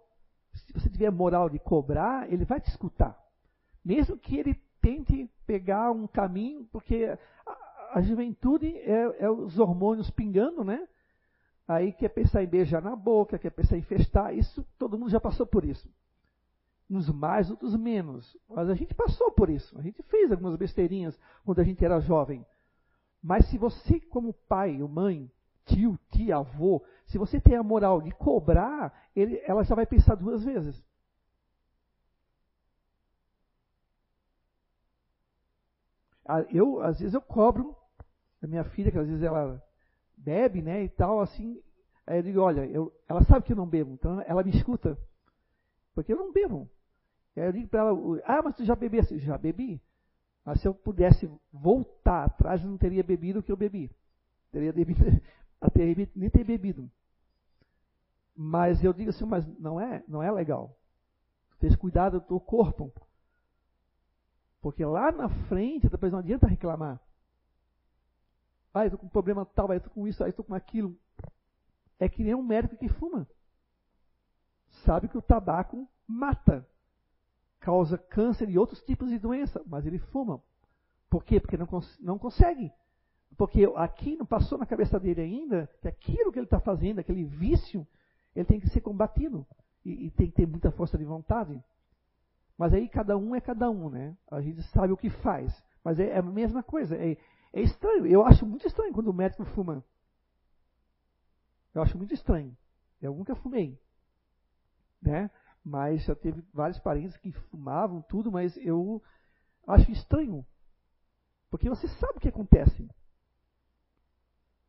[0.54, 3.20] se você tiver a moral de cobrar, ele vai te escutar.
[3.84, 7.18] Mesmo que ele tente pegar um caminho, porque
[7.96, 10.86] a, juventude é, é, os hormônios pingando, né?
[11.66, 15.20] Aí quer pensar em beijar na boca, quer pensar em festar, isso todo mundo já
[15.20, 15.90] passou por isso.
[16.90, 18.36] Uns mais, outros menos.
[18.50, 19.80] Mas a gente passou por isso.
[19.80, 22.46] A gente fez algumas besteirinhas quando a gente era jovem.
[23.24, 25.32] Mas se você, como pai ou mãe,
[25.66, 30.16] tio, tia, avô, se você tem a moral de cobrar, ele, ela já vai pensar
[30.16, 30.84] duas vezes.
[36.26, 37.76] Ah, eu, às vezes, eu cobro
[38.46, 39.62] a minha filha, que às vezes ela
[40.18, 41.62] bebe, né, e tal, assim.
[42.08, 44.98] Aí eu digo, olha, eu, ela sabe que eu não bebo, então ela me escuta.
[45.94, 46.70] Porque eu não bebo.
[47.36, 47.92] Aí eu digo para ela,
[48.26, 49.20] ah, mas tu já bebeste?
[49.20, 49.82] Já bebi.
[50.44, 53.92] Mas se eu pudesse voltar atrás, eu não teria bebido o que eu bebi.
[54.52, 55.04] Teria bebido,
[55.60, 55.82] até
[56.16, 56.90] nem ter bebido.
[58.36, 60.78] Mas eu digo assim, mas não é, não é legal.
[61.60, 62.94] Tu cuidado do teu corpo.
[64.62, 67.00] Porque lá na frente, depois não adianta reclamar.
[68.76, 70.44] Ah, eu estou com um problema tal, aí eu estou com isso, aí eu estou
[70.44, 70.94] com aquilo.
[71.98, 73.26] É que nem um médico que fuma.
[74.84, 76.68] Sabe que o tabaco mata.
[77.62, 80.44] Causa câncer e outros tipos de doença, mas ele fuma.
[81.10, 81.40] Por quê?
[81.40, 82.70] Porque não, cons não consegue.
[83.38, 87.24] Porque aqui não passou na cabeça dele ainda que aquilo que ele está fazendo, aquele
[87.24, 87.88] vício,
[88.36, 89.48] ele tem que ser combatido.
[89.86, 91.64] E, e, tem que ter muita força de vontade.
[92.58, 94.18] Mas aí cada um é cada um, né?
[94.30, 95.64] A gente sabe o que faz.
[95.82, 96.98] Mas é, é a mesma coisa.
[96.98, 97.16] É,
[97.56, 98.06] é estranho.
[98.06, 99.84] Eu acho muito estranho quando o médico fuma.
[101.74, 102.56] Eu acho muito estranho.
[103.02, 103.80] Eu nunca fumei.
[105.02, 105.32] Né?
[105.64, 109.02] Mas já teve vários parentes que fumavam tudo, mas eu
[109.66, 110.46] acho estranho.
[111.50, 112.90] Porque você sabe o que acontece.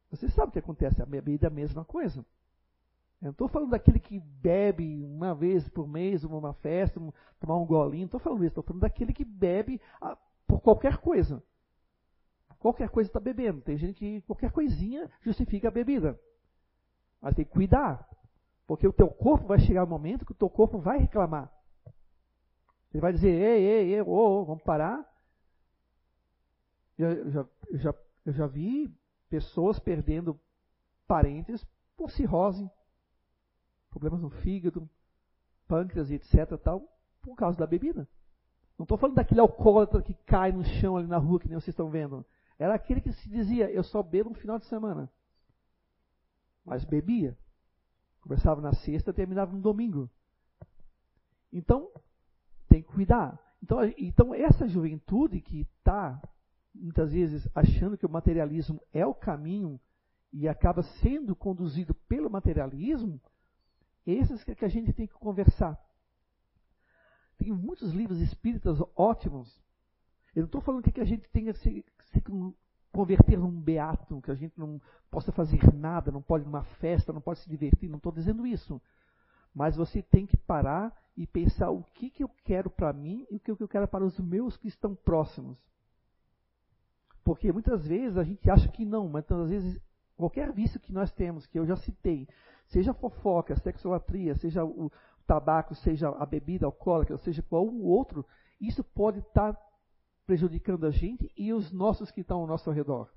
[0.08, 1.02] Você sabe o que acontece.
[1.02, 2.20] A bebida é a mesma coisa.
[3.20, 7.56] Eu não estou falando daquele que bebe uma vez por mês, uma festa, um, tomar
[7.56, 8.02] um golinho.
[8.02, 8.52] Não estou falando isso.
[8.52, 11.42] Estou falando daquele que bebe a, por qualquer coisa.
[12.66, 13.60] Qualquer coisa está bebendo.
[13.60, 16.18] Tem gente que qualquer coisinha justifica a bebida.
[17.20, 18.04] Mas tem que cuidar.
[18.66, 21.48] Porque o teu corpo vai chegar um momento que o teu corpo vai reclamar.
[22.92, 25.08] Ele vai dizer, ei, ei, ei, oh, vamos parar.
[26.98, 28.92] Eu já, eu, já, eu já vi
[29.30, 30.36] pessoas perdendo
[31.06, 31.64] parentes
[31.96, 32.68] por cirrose,
[33.90, 34.90] problemas no fígado,
[35.68, 36.58] pâncreas etc.
[36.60, 36.82] Tal,
[37.22, 38.08] por causa da bebida.
[38.76, 41.68] Não estou falando daquele alcoólatra que cai no chão ali na rua, que nem vocês
[41.68, 42.26] estão vendo.
[42.58, 45.10] Era aquele que se dizia, eu só bebo no final de semana.
[46.64, 47.36] Mas bebia.
[48.20, 50.10] Começava na sexta, terminava no domingo.
[51.52, 51.90] Então,
[52.68, 53.38] tem que cuidar.
[53.62, 56.20] Então, então essa juventude que está
[56.74, 59.80] muitas vezes achando que o materialismo é o caminho
[60.32, 63.20] e acaba sendo conduzido pelo materialismo,
[64.06, 65.80] esses que a gente tem que conversar.
[67.38, 69.48] Tem muitos livros espíritas ótimos.
[70.34, 72.22] Eu não estou falando que a gente tenha que se,
[72.92, 77.20] converter num beato, que a gente não possa fazer nada, não pode numa festa, não
[77.20, 78.80] pode se divertir, não estou dizendo isso.
[79.54, 83.36] Mas você tem que parar e pensar o que, que eu quero para mim e
[83.36, 85.58] o que eu quero para os meus que estão próximos.
[87.22, 89.80] Porque muitas vezes a gente acha que não, mas às vezes
[90.16, 92.28] qualquer vício que nós temos, que eu já citei,
[92.66, 94.90] seja fofoca, sexolatria, seja o
[95.26, 98.24] tabaco, seja a bebida alcoólica, seja qual outro,
[98.60, 99.65] isso pode estar tá
[100.26, 103.10] prejudicando a gente e os nossos que estão ao nosso redor.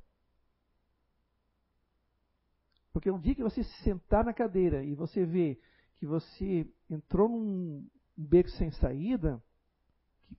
[2.93, 5.59] Porque um dia que você se sentar na cadeira e você vê
[5.97, 9.41] que você entrou num beco sem saída,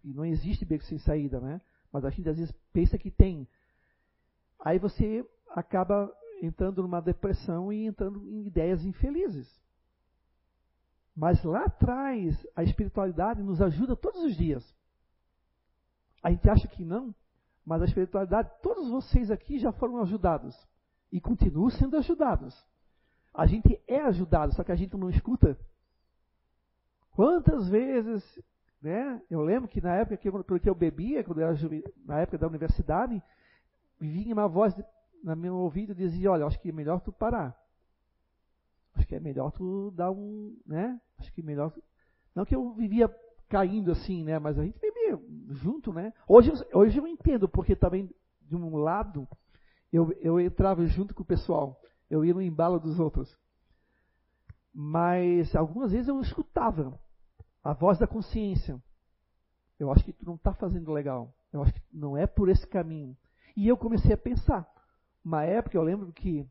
[0.01, 1.61] que não existe beco sem saída, né?
[1.93, 3.49] Mas a gente às vezes pensa que tem.
[4.59, 9.61] Aí você acaba entrando numa depressão e entrando em ideias infelizes.
[11.15, 14.65] Mas lá atrás, a espiritualidade nos ajuda todos os dias.
[16.23, 17.15] A gente acha que não,
[17.65, 20.57] mas a espiritualidade, todos vocês aqui já foram ajudados
[21.13, 22.55] e continuam sendo ajudados.
[23.33, 25.57] A gente é ajudado, só que a gente não escuta.
[27.13, 28.25] Quantas vezes,
[28.81, 29.21] né?
[29.31, 31.57] Eu lembro que na época que eu, porque eu bebia, quando eu era
[32.05, 33.23] na época da universidade,
[33.99, 34.75] vinha uma voz
[35.23, 37.57] na meu ouvido e dizia, olha, acho que é melhor tu parar.
[38.95, 41.01] Acho que é melhor tu dar um, né?
[41.19, 41.73] Acho que é melhor.
[42.35, 43.09] Não que eu vivia
[43.49, 44.39] caindo assim, né?
[44.39, 44.79] Mas a gente
[45.49, 46.13] junto, né?
[46.27, 48.11] Hoje, hoje eu entendo, porque também,
[48.43, 49.27] de um lado,
[49.93, 51.81] eu, eu entrava junto com o pessoal.
[52.09, 53.39] Eu ia no embalo dos outros.
[54.73, 56.99] Mas algumas vezes eu escutava
[57.63, 58.81] a voz da consciência.
[59.79, 61.35] Eu acho que tu não está fazendo legal.
[61.53, 63.17] Eu acho que não é por esse caminho.
[63.57, 64.69] E eu comecei a pensar.
[65.25, 66.47] Uma época, eu lembro que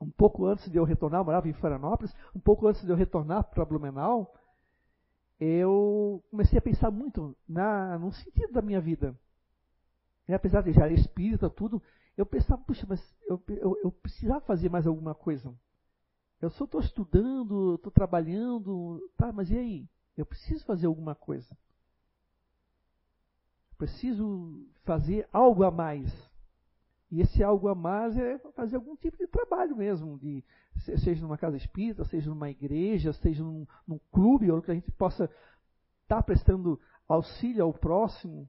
[0.00, 2.96] um pouco antes de eu retornar, eu morava em Florianópolis, um pouco antes de eu
[2.96, 4.32] retornar para Blumenau,
[5.40, 9.18] eu comecei a pensar muito na, no sentido da minha vida.
[10.28, 11.82] E apesar de já ser espírita, tudo,
[12.16, 15.54] eu pensava, puxa, mas eu, eu, eu precisava fazer mais alguma coisa.
[16.40, 19.88] Eu só estou estudando, estou trabalhando, tá, mas e aí?
[20.16, 21.56] Eu preciso fazer alguma coisa.
[23.76, 26.27] Preciso fazer algo a mais.
[27.10, 30.44] E esse algo a mais é fazer algum tipo de trabalho mesmo, de,
[30.76, 34.90] seja numa casa espírita, seja numa igreja, seja num, num clube, ou que a gente
[34.92, 35.24] possa
[36.02, 38.48] estar tá prestando auxílio ao próximo,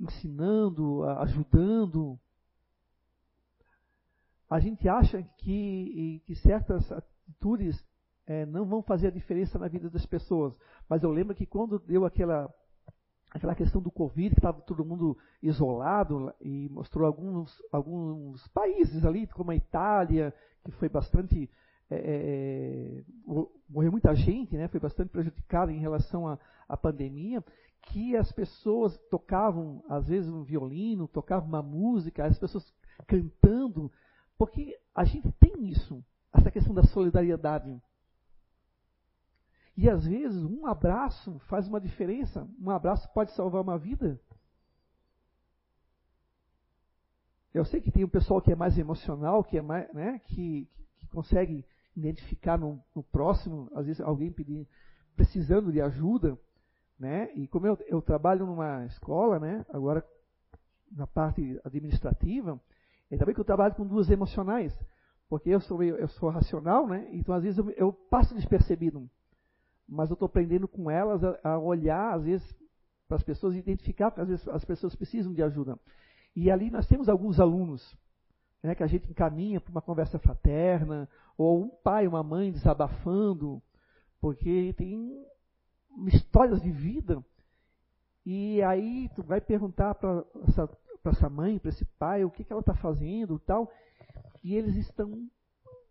[0.00, 2.18] ensinando, ajudando.
[4.48, 7.84] A gente acha que, que certas atitudes
[8.26, 10.58] é, não vão fazer a diferença na vida das pessoas.
[10.88, 12.52] Mas eu lembro que quando deu aquela
[13.30, 19.26] aquela questão do Covid, que estava todo mundo isolado, e mostrou alguns, alguns países ali,
[19.28, 21.48] como a Itália, que foi bastante.
[21.88, 23.04] É, é, é
[23.68, 26.38] morreu muita gente, né, foi bastante prejudicada em relação à,
[26.68, 27.42] à pandemia,
[27.82, 32.72] que as pessoas tocavam, às vezes, um violino, tocavam uma música, as pessoas
[33.06, 33.90] cantando,
[34.36, 37.80] porque a gente tem isso, essa questão da solidariedade.
[39.80, 42.46] E às vezes um abraço faz uma diferença.
[42.60, 44.20] Um abraço pode salvar uma vida.
[47.54, 50.68] Eu sei que tem um pessoal que é mais emocional, que é mais, né, que,
[50.98, 51.64] que consegue
[51.96, 54.68] identificar no, no, próximo, às vezes alguém pedir,
[55.16, 56.38] precisando de ajuda,
[56.98, 57.32] né?
[57.34, 60.06] E como eu, eu trabalho numa escola, né, agora
[60.92, 62.60] na parte administrativa,
[63.10, 64.78] e também que eu trabalho com duas emocionais,
[65.26, 67.08] porque eu sou eu sou racional, né?
[67.12, 69.08] Então às vezes eu, eu passo despercebido
[69.90, 72.56] mas eu estou aprendendo com elas a, a olhar, às vezes,
[73.08, 75.76] para as pessoas, identificar, porque às vezes as pessoas precisam de ajuda.
[76.34, 77.98] E ali nós temos alguns alunos
[78.62, 83.60] né, que a gente encaminha para uma conversa fraterna, ou um pai, uma mãe desabafando,
[84.20, 85.26] porque tem
[86.06, 87.24] histórias de vida.
[88.24, 90.70] E aí tu vai perguntar para essa,
[91.04, 93.68] essa mãe, para esse pai, o que, que ela está fazendo tal.
[94.44, 95.28] E eles estão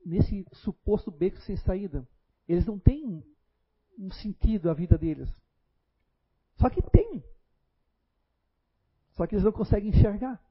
[0.06, 2.08] nesse suposto beco sem saída.
[2.48, 3.24] Eles não têm
[4.00, 5.30] um sentido à vida deles.
[6.56, 7.24] Só que tem.
[9.12, 10.42] Só que eles não conseguem enxergar.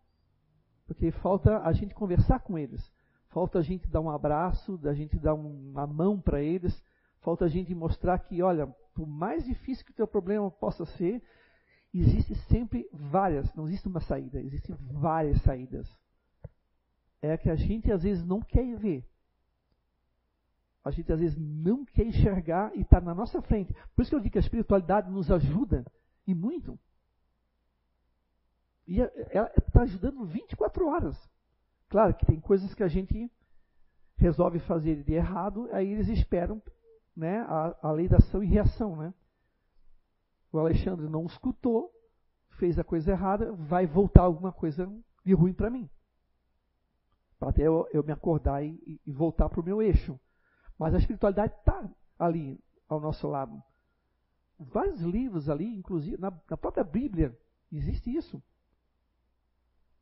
[0.87, 2.92] Porque falta a gente conversar com eles.
[3.30, 6.82] Falta a gente dar um abraço, a gente dar uma mão para eles.
[7.20, 11.22] Falta a gente mostrar que, olha, por mais difícil que o teu problema possa ser,
[11.92, 15.88] existe sempre várias, não existe uma saída, existem várias saídas.
[17.20, 19.04] É que a gente às vezes não quer ver
[20.85, 23.75] a gente às vezes não quer enxergar e está na nossa frente.
[23.95, 25.85] Por isso que eu digo que a espiritualidade nos ajuda,
[26.27, 26.79] e muito.
[28.87, 31.17] E ela está ajudando 24 horas.
[31.88, 33.31] Claro que tem coisas que a gente
[34.17, 36.62] resolve fazer de errado, aí eles esperam
[37.17, 38.97] né, a, a lei da ação e reação.
[38.97, 39.14] Né?
[40.53, 41.91] O Alexandre não escutou,
[42.59, 44.87] fez a coisa errada, vai voltar alguma coisa
[45.25, 45.88] de ruim para mim.
[47.38, 50.19] Para até eu, eu, me acordar e, e voltar para o meu eixo.
[50.79, 51.88] Mas a espiritualidade está
[52.19, 53.62] ali ao nosso lado.
[54.59, 57.37] Vários livros ali, inclusive na, na própria Bíblia,
[57.73, 58.43] existe isso.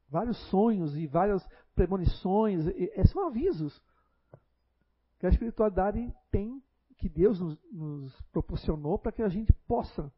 [0.08, 3.82] Vários sonhos e várias premonições, e, e, são avisos
[5.18, 6.62] que a espiritualidade tem,
[6.96, 10.12] que Deus nos, nos proporcionou para que a gente possa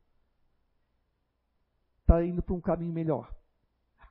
[2.01, 3.35] estar tá indo para um caminho melhor.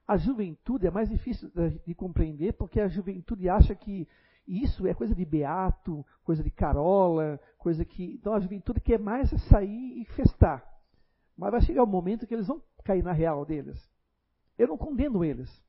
[0.08, 4.08] A juventude é mais difícil de, de compreender porque a juventude acha que
[4.48, 8.14] isso é coisa de beato, coisa de carola, coisa que.
[8.14, 10.66] Então a juventude quer mais sair e festar.
[11.36, 13.78] Mas vai chegar um momento que eles vão cair na real deles.
[14.58, 15.64] Eu não condeno eles.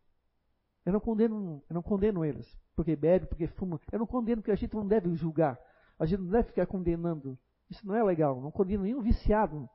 [0.87, 2.47] Eu não condeno, eu não condeno eles.
[2.75, 3.81] Porque bebe, porque fuma.
[3.91, 5.59] Eu não condeno porque a gente não deve julgar.
[5.99, 7.37] A gente não deve ficar condenando.
[7.69, 8.41] Isso não é legal.
[8.41, 9.69] Não condeno nenhum viciado.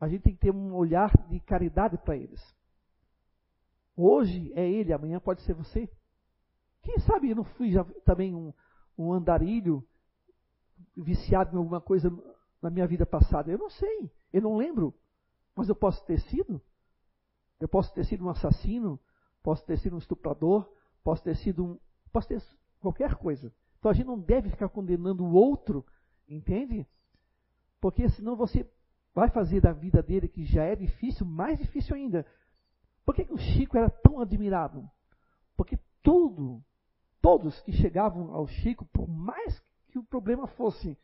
[0.00, 2.42] A gente tem que ter um olhar de caridade para eles.
[3.96, 5.88] Hoje é ele, amanhã pode ser você.
[6.84, 8.52] Quem sabe eu não fui já também um,
[8.96, 9.82] um andarilho,
[10.96, 12.12] viciado em alguma coisa
[12.60, 13.50] na minha vida passada?
[13.50, 14.94] Eu não sei, eu não lembro.
[15.56, 16.60] Mas eu posso ter sido?
[17.58, 19.00] Eu posso ter sido um assassino,
[19.42, 20.68] posso ter sido um estuprador,
[21.02, 21.78] posso ter sido um.
[22.12, 22.42] posso ter
[22.80, 23.52] qualquer coisa.
[23.78, 25.84] Então a gente não deve ficar condenando o outro,
[26.28, 26.86] entende?
[27.80, 28.68] Porque senão você
[29.14, 32.26] vai fazer da vida dele, que já é difícil, mais difícil ainda.
[33.04, 34.88] Por que, que o Chico era tão admirado?
[35.56, 36.62] Porque tudo,
[37.24, 39.58] todos que chegavam ao Chico, por mais
[39.88, 40.94] que o problema fosse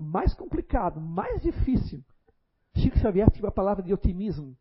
[0.00, 2.04] mais complicado, mais difícil,
[2.76, 4.56] Chico Xavier tinha a palavra de otimismo.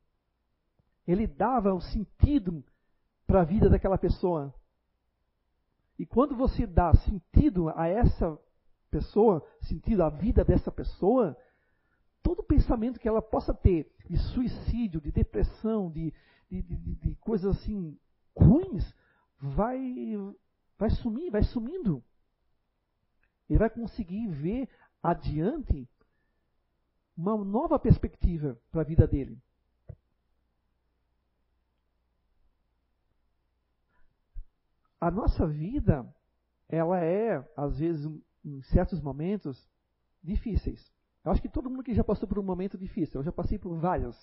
[1.07, 2.63] Ele dava um sentido
[3.27, 4.51] para a vida daquela pessoa.
[5.99, 8.35] E quando você dá sentido a essa
[8.89, 11.37] pessoa, sentido à vida dessa pessoa,
[12.23, 16.11] todo pensamento que ela possa ter de suicídio, de depressão, de,
[16.49, 17.95] de, de, de coisas assim
[18.35, 18.91] ruins,
[19.39, 19.79] vai,
[20.83, 22.03] vai sumir, vai sumindo.
[23.49, 24.69] Ele vai conseguir ver
[25.01, 25.87] adiante
[27.15, 29.41] uma nova perspectiva para a vida dele.
[34.99, 36.05] A nossa vida,
[36.67, 38.05] ela é, às vezes,
[38.43, 39.69] em certos momentos,
[40.21, 40.91] difíceis.
[41.23, 43.57] Eu acho que todo mundo que já passou por um momento difícil, eu já passei
[43.57, 44.17] por vários.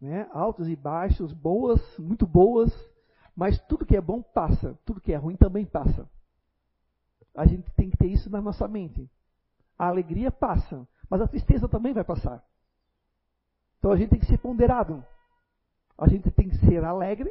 [0.00, 0.28] Né?
[0.32, 2.72] Altos e baixos, boas, muito boas,
[3.36, 6.08] mas tudo que é bom passa, tudo que é ruim também passa.
[7.34, 9.10] A gente tem que ter isso na nossa mente.
[9.78, 12.42] A alegria passa, mas a tristeza também vai passar.
[13.78, 15.04] Então a gente tem que ser ponderado.
[15.98, 17.30] A gente tem que ser alegre,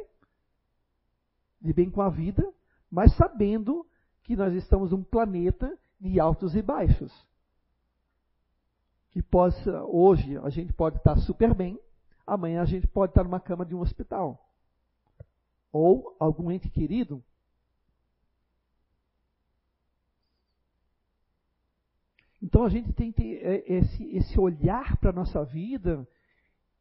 [1.60, 2.52] de bem com a vida,
[2.88, 3.84] mas sabendo
[4.22, 7.12] que nós estamos num planeta de altos e baixos.
[9.10, 11.80] Que possa, hoje a gente pode estar super bem,
[12.24, 14.45] amanhã a gente pode estar numa cama de um hospital.
[15.76, 17.22] Ou algum ente querido
[22.46, 26.06] Então a gente tem que ter é, esse, esse olhar para a nossa vida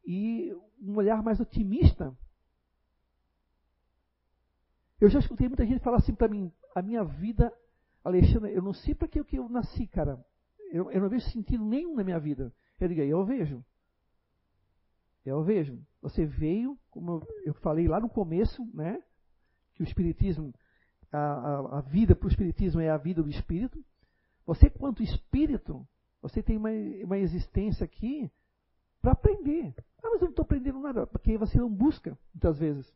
[0.05, 2.15] e um olhar mais otimista.
[5.01, 7.51] Eu já escutei muita gente falar assim para mim: a minha vida,
[8.03, 10.23] Alexandre, eu não sei para que eu nasci, cara.
[10.71, 12.53] Eu, eu não vejo sentido nenhum na minha vida.
[12.79, 13.65] Eu digo, eu vejo.
[15.25, 15.83] Eu vejo.
[16.05, 19.01] Você veio, como eu falei lá no começo, né?
[19.73, 20.53] Que o Espiritismo,
[21.11, 23.83] a, a, a vida para o Espiritismo é a vida do Espírito.
[24.45, 25.87] Você, quanto espírito,
[26.21, 26.69] você tem uma,
[27.03, 28.31] uma existência aqui
[29.01, 29.73] para aprender.
[30.03, 32.93] Ah, mas eu não estou aprendendo nada, porque você não busca, muitas vezes.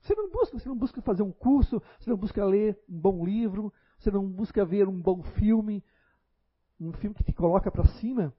[0.00, 3.24] Você não busca, você não busca fazer um curso, você não busca ler um bom
[3.24, 5.84] livro, você não busca ver um bom filme,
[6.80, 8.34] um filme que te coloca para cima.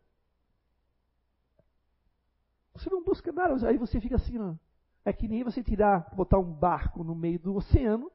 [2.79, 4.55] Você não busca nada, aí você fica assim, ó.
[5.03, 8.09] É que nem você tirar, botar um barco no meio do oceano,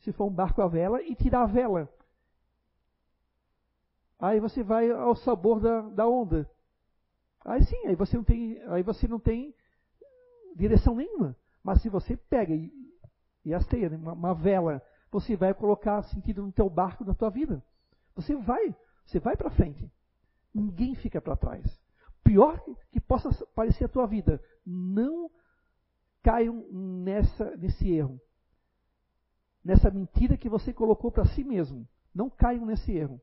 [0.00, 1.88] se for um barco a vela, e tirar a vela.
[4.18, 6.48] Aí você vai ao sabor da, da onda.
[7.44, 9.54] Aí sim, aí você não tem, aí você não tem
[10.54, 11.34] direção nenhuma.
[11.64, 12.70] Mas se você pega e,
[13.44, 17.30] e hasteia né, uma, uma vela, você vai colocar sentido no teu barco, na tua
[17.30, 17.64] vida.
[18.14, 19.90] Você vai, você vai para frente.
[20.54, 21.82] Ninguém fica para trás.
[22.24, 25.30] Pior que, possa parecer a tua vida, não
[26.22, 28.20] caiam nessa, nesse erro.
[29.64, 31.86] Nessa mentira que você colocou para si mesmo.
[32.14, 33.20] Não caiam nesse erro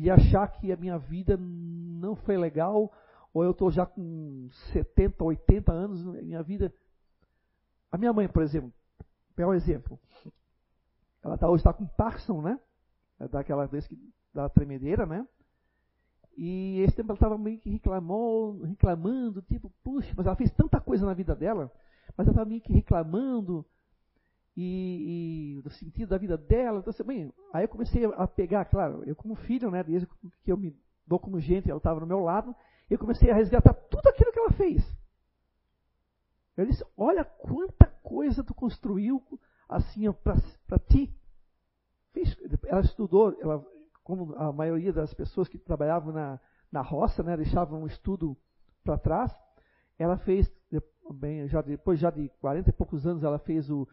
[0.00, 2.92] e achar que a minha vida não foi legal,
[3.34, 6.72] ou eu estou já com 70, 80 anos na minha vida.
[7.90, 8.72] A minha mãe, por exemplo,
[9.34, 9.98] pegar um exemplo.
[11.20, 12.60] Ela tá, hoje está com Parkinson, né?
[13.18, 13.98] É daquela vez que
[14.32, 15.26] da tremedeira, né?
[16.40, 20.80] E esse tempo ela estava meio que reclamou, reclamando, tipo, puxa, mas ela fez tanta
[20.80, 21.70] coisa na vida dela,
[22.16, 23.66] mas ela estava meio que reclamando,
[24.60, 26.78] e, e, do sentido da vida dela.
[26.78, 30.08] Então, assim, bem, aí eu comecei a pegar, claro, eu como filho, né, desde
[30.44, 30.76] que eu me
[31.06, 32.54] dou como gente, ela estava no meu lado,
[32.90, 34.82] eu comecei a resgatar tudo aquilo que ela fez.
[36.56, 39.22] Eu disse, olha quanta coisa tu construiu
[39.68, 40.12] assim
[40.66, 41.14] para ti.
[42.66, 43.64] Ela estudou, ela,
[44.08, 46.40] como a maioria das pessoas que trabalhavam na,
[46.72, 48.34] na roça, né, deixavam o estudo
[48.82, 49.30] para trás,
[49.98, 50.50] ela fez,
[51.12, 53.86] bem, já depois já de 40 e poucos anos, ela fez o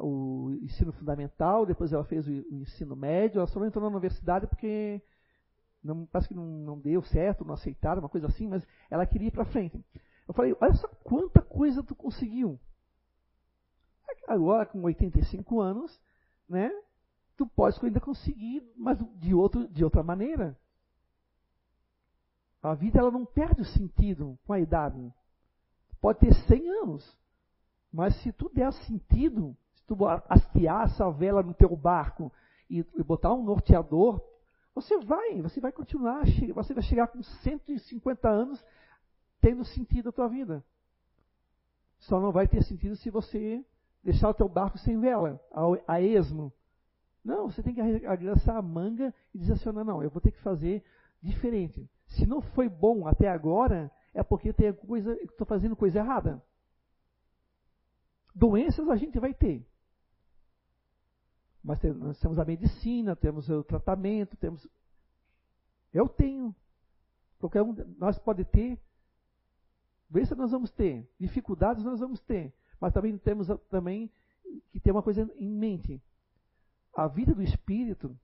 [0.00, 3.90] o ensino fundamental, depois ela fez o, o, ensino médio, ela só não entrou na
[3.90, 5.02] universidade porque
[5.82, 9.28] não, parece que não, não deu certo, não aceitaram, uma coisa assim, mas ela queria
[9.28, 9.84] ir para frente.
[10.26, 12.58] Eu falei, olha só quanta coisa tu conseguiu.
[14.26, 16.00] Agora, com 85 anos,
[16.48, 16.70] né,
[17.36, 20.58] tu pode ainda conseguir, mas de, outro, de outra maneira.
[22.62, 25.12] A vida ela não perde o sentido com a idade.
[26.00, 27.18] Pode ter 100 anos,
[27.92, 29.56] mas se tu der sentido
[29.86, 29.96] tu
[30.28, 32.32] hastear essa vela no teu barco
[32.70, 34.22] e, e botar um norteador,
[34.74, 36.24] Você vai, você vai continuar,
[36.54, 38.64] você vai chegar com 150 anos
[39.40, 40.64] tendo sentido a tua vida.
[41.98, 43.64] Só não vai ter sentido se você
[44.02, 46.52] deixar o teu barco sem vela, a, a esmo.
[47.24, 50.40] Não, você tem que arregaçar a manga e dizer assim, não, eu vou ter que
[50.40, 50.84] fazer
[51.22, 51.88] diferente.
[52.06, 56.42] Se não foi bom até agora, é porque tem coisa, estou fazendo coisa errada.
[58.34, 59.66] Doenças a gente vai ter.
[61.62, 64.68] Mas nós temos a medicina, temos o tratamento, temos.
[65.94, 66.54] Eu tenho.
[67.38, 68.78] Qualquer um nós pode ter.
[70.10, 71.08] Doença nós vamos ter.
[71.18, 72.52] Dificuldades nós vamos ter.
[72.78, 74.12] Mas também temos também
[74.70, 76.02] que ter uma coisa em mente.
[76.94, 78.16] A vida do espírito,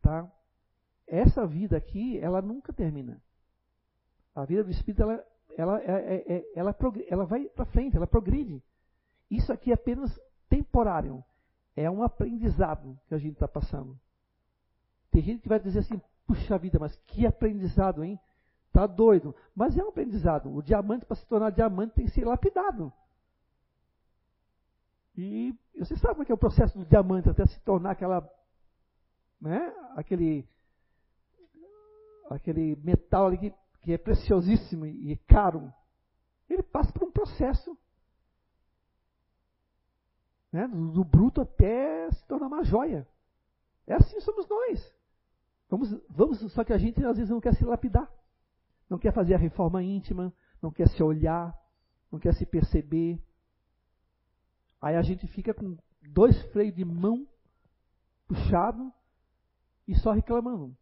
[0.00, 0.30] tá?
[1.06, 3.20] Essa vida aqui, ela nunca termina.
[4.34, 5.24] A vida do espírito, ela,
[5.56, 6.76] ela, é, é, é ela,
[7.08, 8.62] ela vai para frente, ela progride.
[9.30, 10.18] Isso aqui é apenas
[10.48, 11.24] temporário.
[11.76, 13.98] É um aprendizado que a gente está passando.
[15.10, 18.18] Tem gente que vai dizer assim, puxa vida, mas que aprendizado, hein?
[18.72, 19.34] Tá doido.
[19.54, 20.54] Mas é um aprendizado.
[20.54, 22.92] O diamante, para se tornar diamante, tem que ser lapidado.
[25.20, 28.30] E você sabe como é, é o processo do diamante até se tornar aquela,
[29.40, 29.74] né?
[29.96, 30.48] Aquele,
[32.30, 35.74] aquele metal ali que, que é preciosíssimo e, e caro.
[36.48, 37.76] Ele passa por um processo
[40.52, 40.68] né?
[40.68, 43.04] do, do bruto até se tornar uma joia.
[43.88, 44.94] É assim somos nós.
[45.68, 48.08] Vamos, vamos, só que a gente às vezes não quer se lapidar,
[48.88, 51.52] não quer fazer a reforma íntima, não quer se olhar,
[52.08, 53.20] não quer se perceber.
[54.80, 57.26] Aí a gente fica com dois freios de mão
[58.26, 58.92] puxado
[59.86, 60.76] e só reclamando.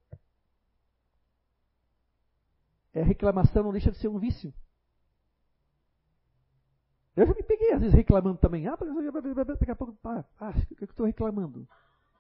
[2.93, 4.53] É reclamação não deixa de ser um vício.
[7.15, 8.67] Eu já me peguei, às vezes, reclamando também.
[8.67, 11.67] Ah, daqui a pouco, ah, o que eu estou reclamando?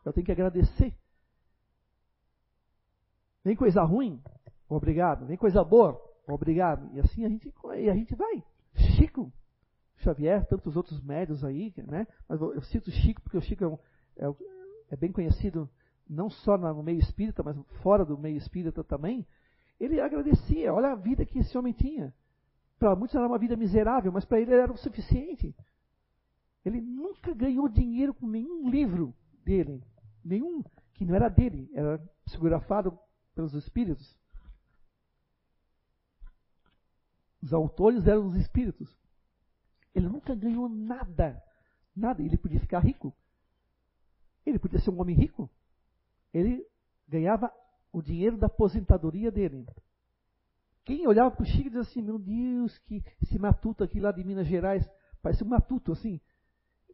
[0.04, 0.96] Eu tenho que agradecer.
[3.44, 4.22] Vem coisa ruim?
[4.68, 5.26] Obrigado.
[5.26, 6.00] Vem coisa boa?
[6.26, 6.90] Obrigado.
[6.94, 8.42] E assim a gente, e a gente vai.
[8.74, 9.32] Chico
[9.98, 12.06] Xavier, tantos outros médios aí, né?
[12.28, 13.78] Mas eu cito Chico porque o Chico é, um,
[14.16, 14.34] é,
[14.90, 15.68] é bem conhecido
[16.08, 19.26] não só no meio espírita, mas fora do meio espírita também.
[19.80, 22.14] Ele agradecia, olha a vida que esse homem tinha.
[22.78, 25.54] Para muitos era uma vida miserável, mas para ele era o suficiente.
[26.64, 29.82] Ele nunca ganhou dinheiro com nenhum livro dele,
[30.24, 30.62] nenhum
[30.94, 32.98] que não era dele, era psicografado
[33.34, 34.16] pelos espíritos.
[37.42, 38.96] Os autores eram os espíritos.
[39.96, 41.42] Ele nunca ganhou nada,
[41.96, 42.22] nada.
[42.22, 43.16] Ele podia ficar rico.
[44.44, 45.48] Ele podia ser um homem rico.
[46.34, 46.66] Ele
[47.08, 47.50] ganhava
[47.90, 49.66] o dinheiro da aposentadoria dele.
[50.84, 54.22] Quem olhava para o Chico dizia assim, meu Deus, que esse matuto aqui lá de
[54.22, 54.86] Minas Gerais,
[55.22, 56.20] parece um matuto assim,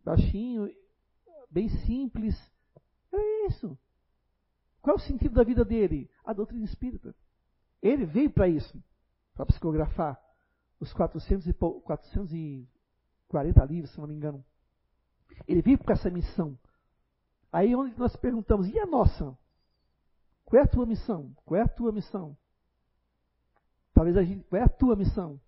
[0.04, 0.72] baixinho,
[1.50, 2.36] bem simples.
[3.12, 3.76] Era isso.
[4.80, 6.08] Qual é o sentido da vida dele?
[6.24, 7.12] A doutrina espírita.
[7.82, 8.80] Ele veio para isso,
[9.34, 10.22] para psicografar
[10.78, 11.48] os 400
[12.32, 12.68] e,
[13.32, 14.44] 440 livros, se não me engano.
[15.48, 16.56] Ele veio com essa missão.
[17.50, 19.36] Aí onde nós perguntamos, e a nossa?
[20.44, 21.34] Qual é a tua missão?
[21.44, 22.36] Qual é a tua missão?
[23.94, 25.40] Talvez a gente, qual é a tua missão?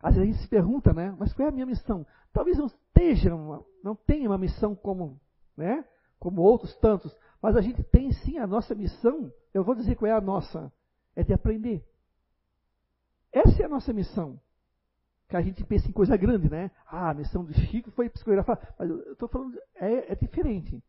[0.00, 1.14] Às vezes a gente se pergunta, né?
[1.18, 2.06] Mas qual é a minha missão?
[2.32, 5.20] Talvez não esteja, uma, não tenha uma missão como,
[5.56, 5.84] né?
[6.18, 9.32] Como outros tantos, mas a gente tem sim a nossa missão.
[9.52, 10.72] Eu vou dizer qual é a nossa,
[11.14, 11.84] é de aprender.
[13.32, 14.40] Essa é a nossa missão.
[15.32, 16.70] Que a gente pensa em coisa grande, né?
[16.86, 18.74] Ah, a missão do Chico foi psicografar.
[18.78, 20.84] Mas eu estou falando, é, é, diferente.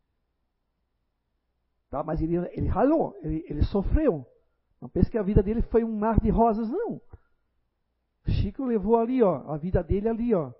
[1.90, 2.04] Tá?
[2.04, 4.28] Mas ele, ele ralou, ele, ele sofreu.
[4.82, 7.02] Não pense que a vida dele foi um mar de rosas, não.
[8.28, 10.52] Chico levou ali, ó, a vida dele ali, ó.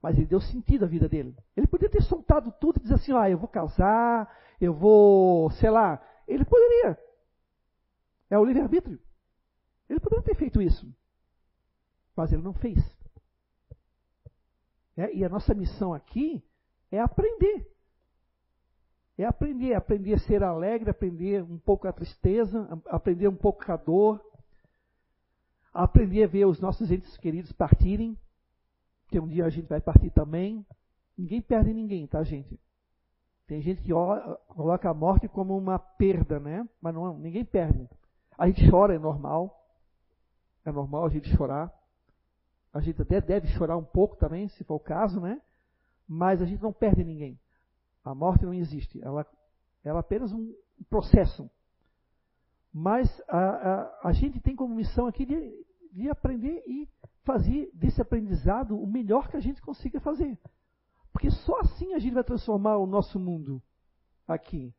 [0.00, 1.36] Mas ele deu sentido à vida dele.
[1.56, 5.70] Ele podia ter soltado tudo e dizer assim, ah, eu vou casar, eu vou, sei
[5.70, 6.00] lá.
[6.28, 6.96] Ele poderia.
[8.30, 9.00] É o livre-arbítrio.
[9.90, 10.88] Ele poderia ter feito isso.
[12.14, 12.93] Mas ele não fez.
[14.96, 16.42] É, e a nossa missão aqui
[16.90, 17.70] é aprender.
[19.16, 23.76] É aprender, aprender a ser alegre, aprender um pouco a tristeza, aprender um pouco a
[23.76, 24.20] dor,
[25.72, 28.18] aprender a ver os nossos entes queridos partirem,
[29.08, 30.66] que um dia a gente vai partir também.
[31.16, 32.58] Ninguém perde ninguém, tá, gente?
[33.46, 33.92] Tem gente que
[34.48, 36.68] coloca a morte como uma perda, né?
[36.80, 37.88] Mas não, ninguém perde.
[38.38, 39.60] A gente chora, é normal.
[40.64, 41.72] É normal a gente chorar.
[42.74, 45.40] A gente até deve chorar um pouco também, se for o caso, né?
[46.08, 47.38] Mas a gente não perde ninguém.
[48.04, 49.00] A morte não existe.
[49.00, 49.24] Ela,
[49.84, 50.52] ela é apenas um
[50.90, 51.48] processo.
[52.72, 56.88] Mas a, a, a gente tem como missão aqui de, de aprender e
[57.22, 60.36] fazer desse aprendizado o melhor que a gente consiga fazer.
[61.12, 63.62] Porque só assim a gente vai transformar o nosso mundo
[64.26, 64.74] aqui.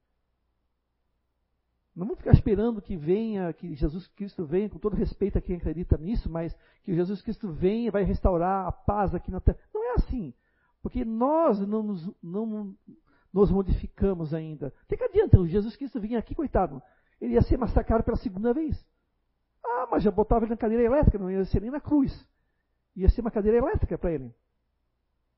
[1.95, 5.55] Não vamos ficar esperando que venha, que Jesus Cristo venha, com todo respeito a quem
[5.55, 9.57] acredita nisso, mas que Jesus Cristo venha e vai restaurar a paz aqui na terra.
[9.73, 10.33] Não é assim.
[10.81, 12.75] Porque nós não nos, não
[13.33, 14.73] nos modificamos ainda.
[14.83, 16.81] O que, que adianta o Jesus Cristo vir aqui, coitado?
[17.19, 18.85] Ele ia ser massacrado pela segunda vez.
[19.63, 22.27] Ah, mas já botava ele na cadeira elétrica, não ia ser nem na cruz.
[22.95, 24.35] Ia ser uma cadeira elétrica para ele.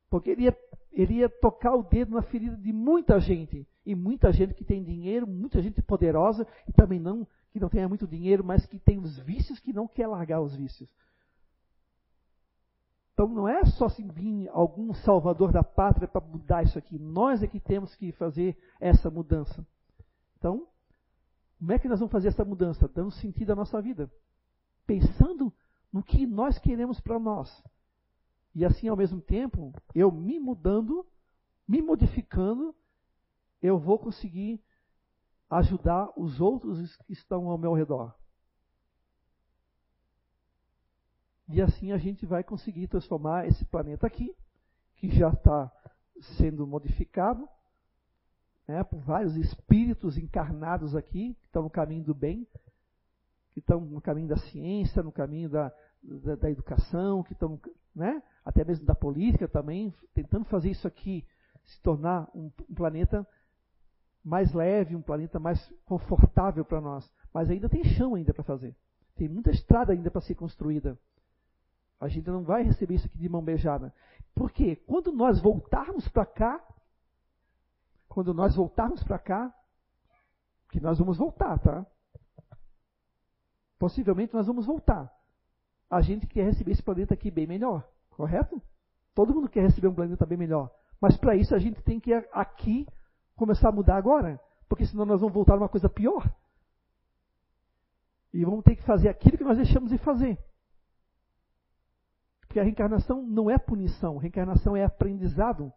[0.10, 0.58] Porque ele ia,
[0.92, 3.68] ele ia tocar o dedo na ferida de muita gente.
[3.88, 7.88] E muita gente que tem dinheiro, muita gente poderosa, e também não que não tenha
[7.88, 10.90] muito dinheiro, mas que tem os vícios que não quer largar os vícios.
[13.14, 17.00] Então não é só assim vir algum salvador da pátria para mudar isso aqui.
[17.00, 19.66] Nós é que temos que fazer essa mudança.
[20.38, 20.68] Então,
[21.58, 22.90] como é que nós vamos fazer essa mudança?
[22.90, 24.12] Dando sentido à nossa vida.
[24.86, 25.52] Pensando
[25.94, 27.64] no que nós queremos para nós.
[28.54, 31.06] E assim, ao mesmo tempo, eu me mudando,
[31.66, 32.76] me modificando,
[33.68, 34.64] eu vou conseguir
[35.50, 38.16] ajudar os outros que estão ao meu redor.
[41.50, 44.36] E assim a gente vai conseguir transformar esse planeta aqui,
[44.96, 45.72] que já está
[46.38, 47.48] sendo modificado,
[48.68, 52.46] né, por vários espíritos encarnados aqui, que estão no caminho do bem,
[53.52, 55.72] que estão no caminho da ciência, no caminho da,
[56.04, 57.60] da, da educação, que estão
[57.96, 58.22] né?
[58.46, 61.26] até mesmo da política também, tentando fazer isso aqui
[61.66, 63.28] se tornar um, um planeta
[64.28, 67.10] mais leve, um planeta mais confortável para nós.
[67.34, 68.76] Mas ainda tem chão ainda para fazer.
[69.16, 70.98] Tem muita estrada ainda para ser construída.
[72.00, 73.94] A gente não vai receber isso aqui de mão beijada.
[74.36, 76.64] Porque quando nós voltarmos para cá,
[78.08, 79.54] quando nós voltarmos para cá,
[80.70, 81.86] que nós vamos voltar, tá?
[83.80, 85.12] Possivelmente nós vamos voltar
[85.90, 88.62] a gente quer receber esse planeta aqui bem melhor, correto?
[89.16, 90.72] Todo mundo quer receber um planeta bem melhor.
[91.00, 92.88] Mas para isso a gente tem que aqui
[93.38, 96.30] começar a mudar agora, porque senão nós vamos voltar a uma coisa pior.
[98.34, 100.38] E vamos ter que fazer aquilo que nós deixamos de fazer.
[102.42, 105.72] Porque a reencarnação não é punição, reencarnação é aprendizado,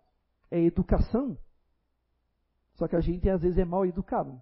[0.50, 1.38] é educação.
[2.74, 4.40] Só que a gente às vezes é mal educado.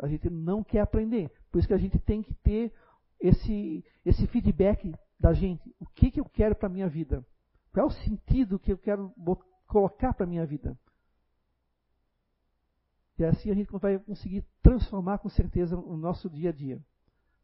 [0.00, 1.30] A gente não quer aprender.
[1.50, 2.72] Por isso que a gente tem que ter
[3.20, 5.74] esse, esse feedback da gente.
[5.78, 7.24] O que, que eu quero para a minha vida?
[7.72, 9.12] Qual é o sentido que eu quero
[9.66, 10.76] colocar para a minha vida?
[13.22, 16.84] E assim a gente vai conseguir transformar com certeza o nosso dia a dia.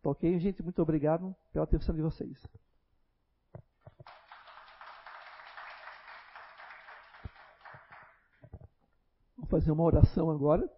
[0.03, 0.61] Ok, gente?
[0.61, 2.37] Muito obrigado pela atenção de vocês.
[9.37, 10.69] Vou fazer uma oração agora.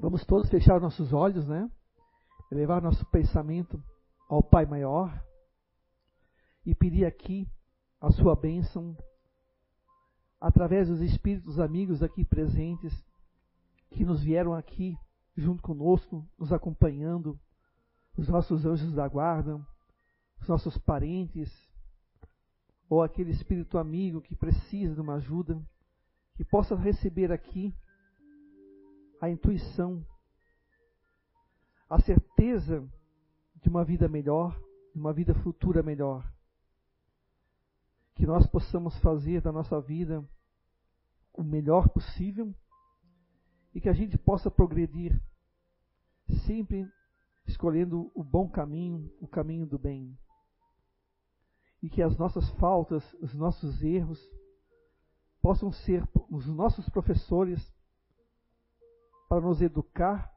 [0.00, 1.70] Vamos todos fechar nossos olhos, né?
[2.50, 3.80] elevar nosso pensamento
[4.28, 5.24] ao Pai Maior
[6.66, 7.48] e pedir aqui
[8.00, 8.96] a sua bênção
[10.42, 12.92] através dos espíritos amigos aqui presentes
[13.90, 14.98] que nos vieram aqui
[15.36, 17.38] junto conosco, nos acompanhando,
[18.16, 19.64] os nossos anjos da guarda,
[20.40, 21.48] os nossos parentes,
[22.88, 25.62] ou aquele espírito amigo que precisa de uma ajuda,
[26.34, 27.72] que possa receber aqui
[29.20, 30.04] a intuição
[31.88, 32.84] a certeza
[33.62, 34.60] de uma vida melhor,
[34.92, 36.28] de uma vida futura melhor.
[38.14, 40.26] Que nós possamos fazer da nossa vida
[41.32, 42.54] o melhor possível
[43.74, 45.20] e que a gente possa progredir,
[46.46, 46.86] sempre
[47.46, 50.16] escolhendo o bom caminho, o caminho do bem.
[51.82, 54.20] E que as nossas faltas, os nossos erros,
[55.40, 57.60] possam ser os nossos professores
[59.28, 60.32] para nos educar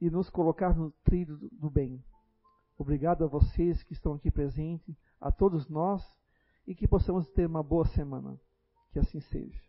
[0.00, 2.02] e nos colocar no trilho do bem.
[2.78, 6.02] Obrigado a vocês que estão aqui presentes, a todos nós,
[6.70, 8.40] e que possamos ter uma boa semana.
[8.92, 9.60] Que assim seja.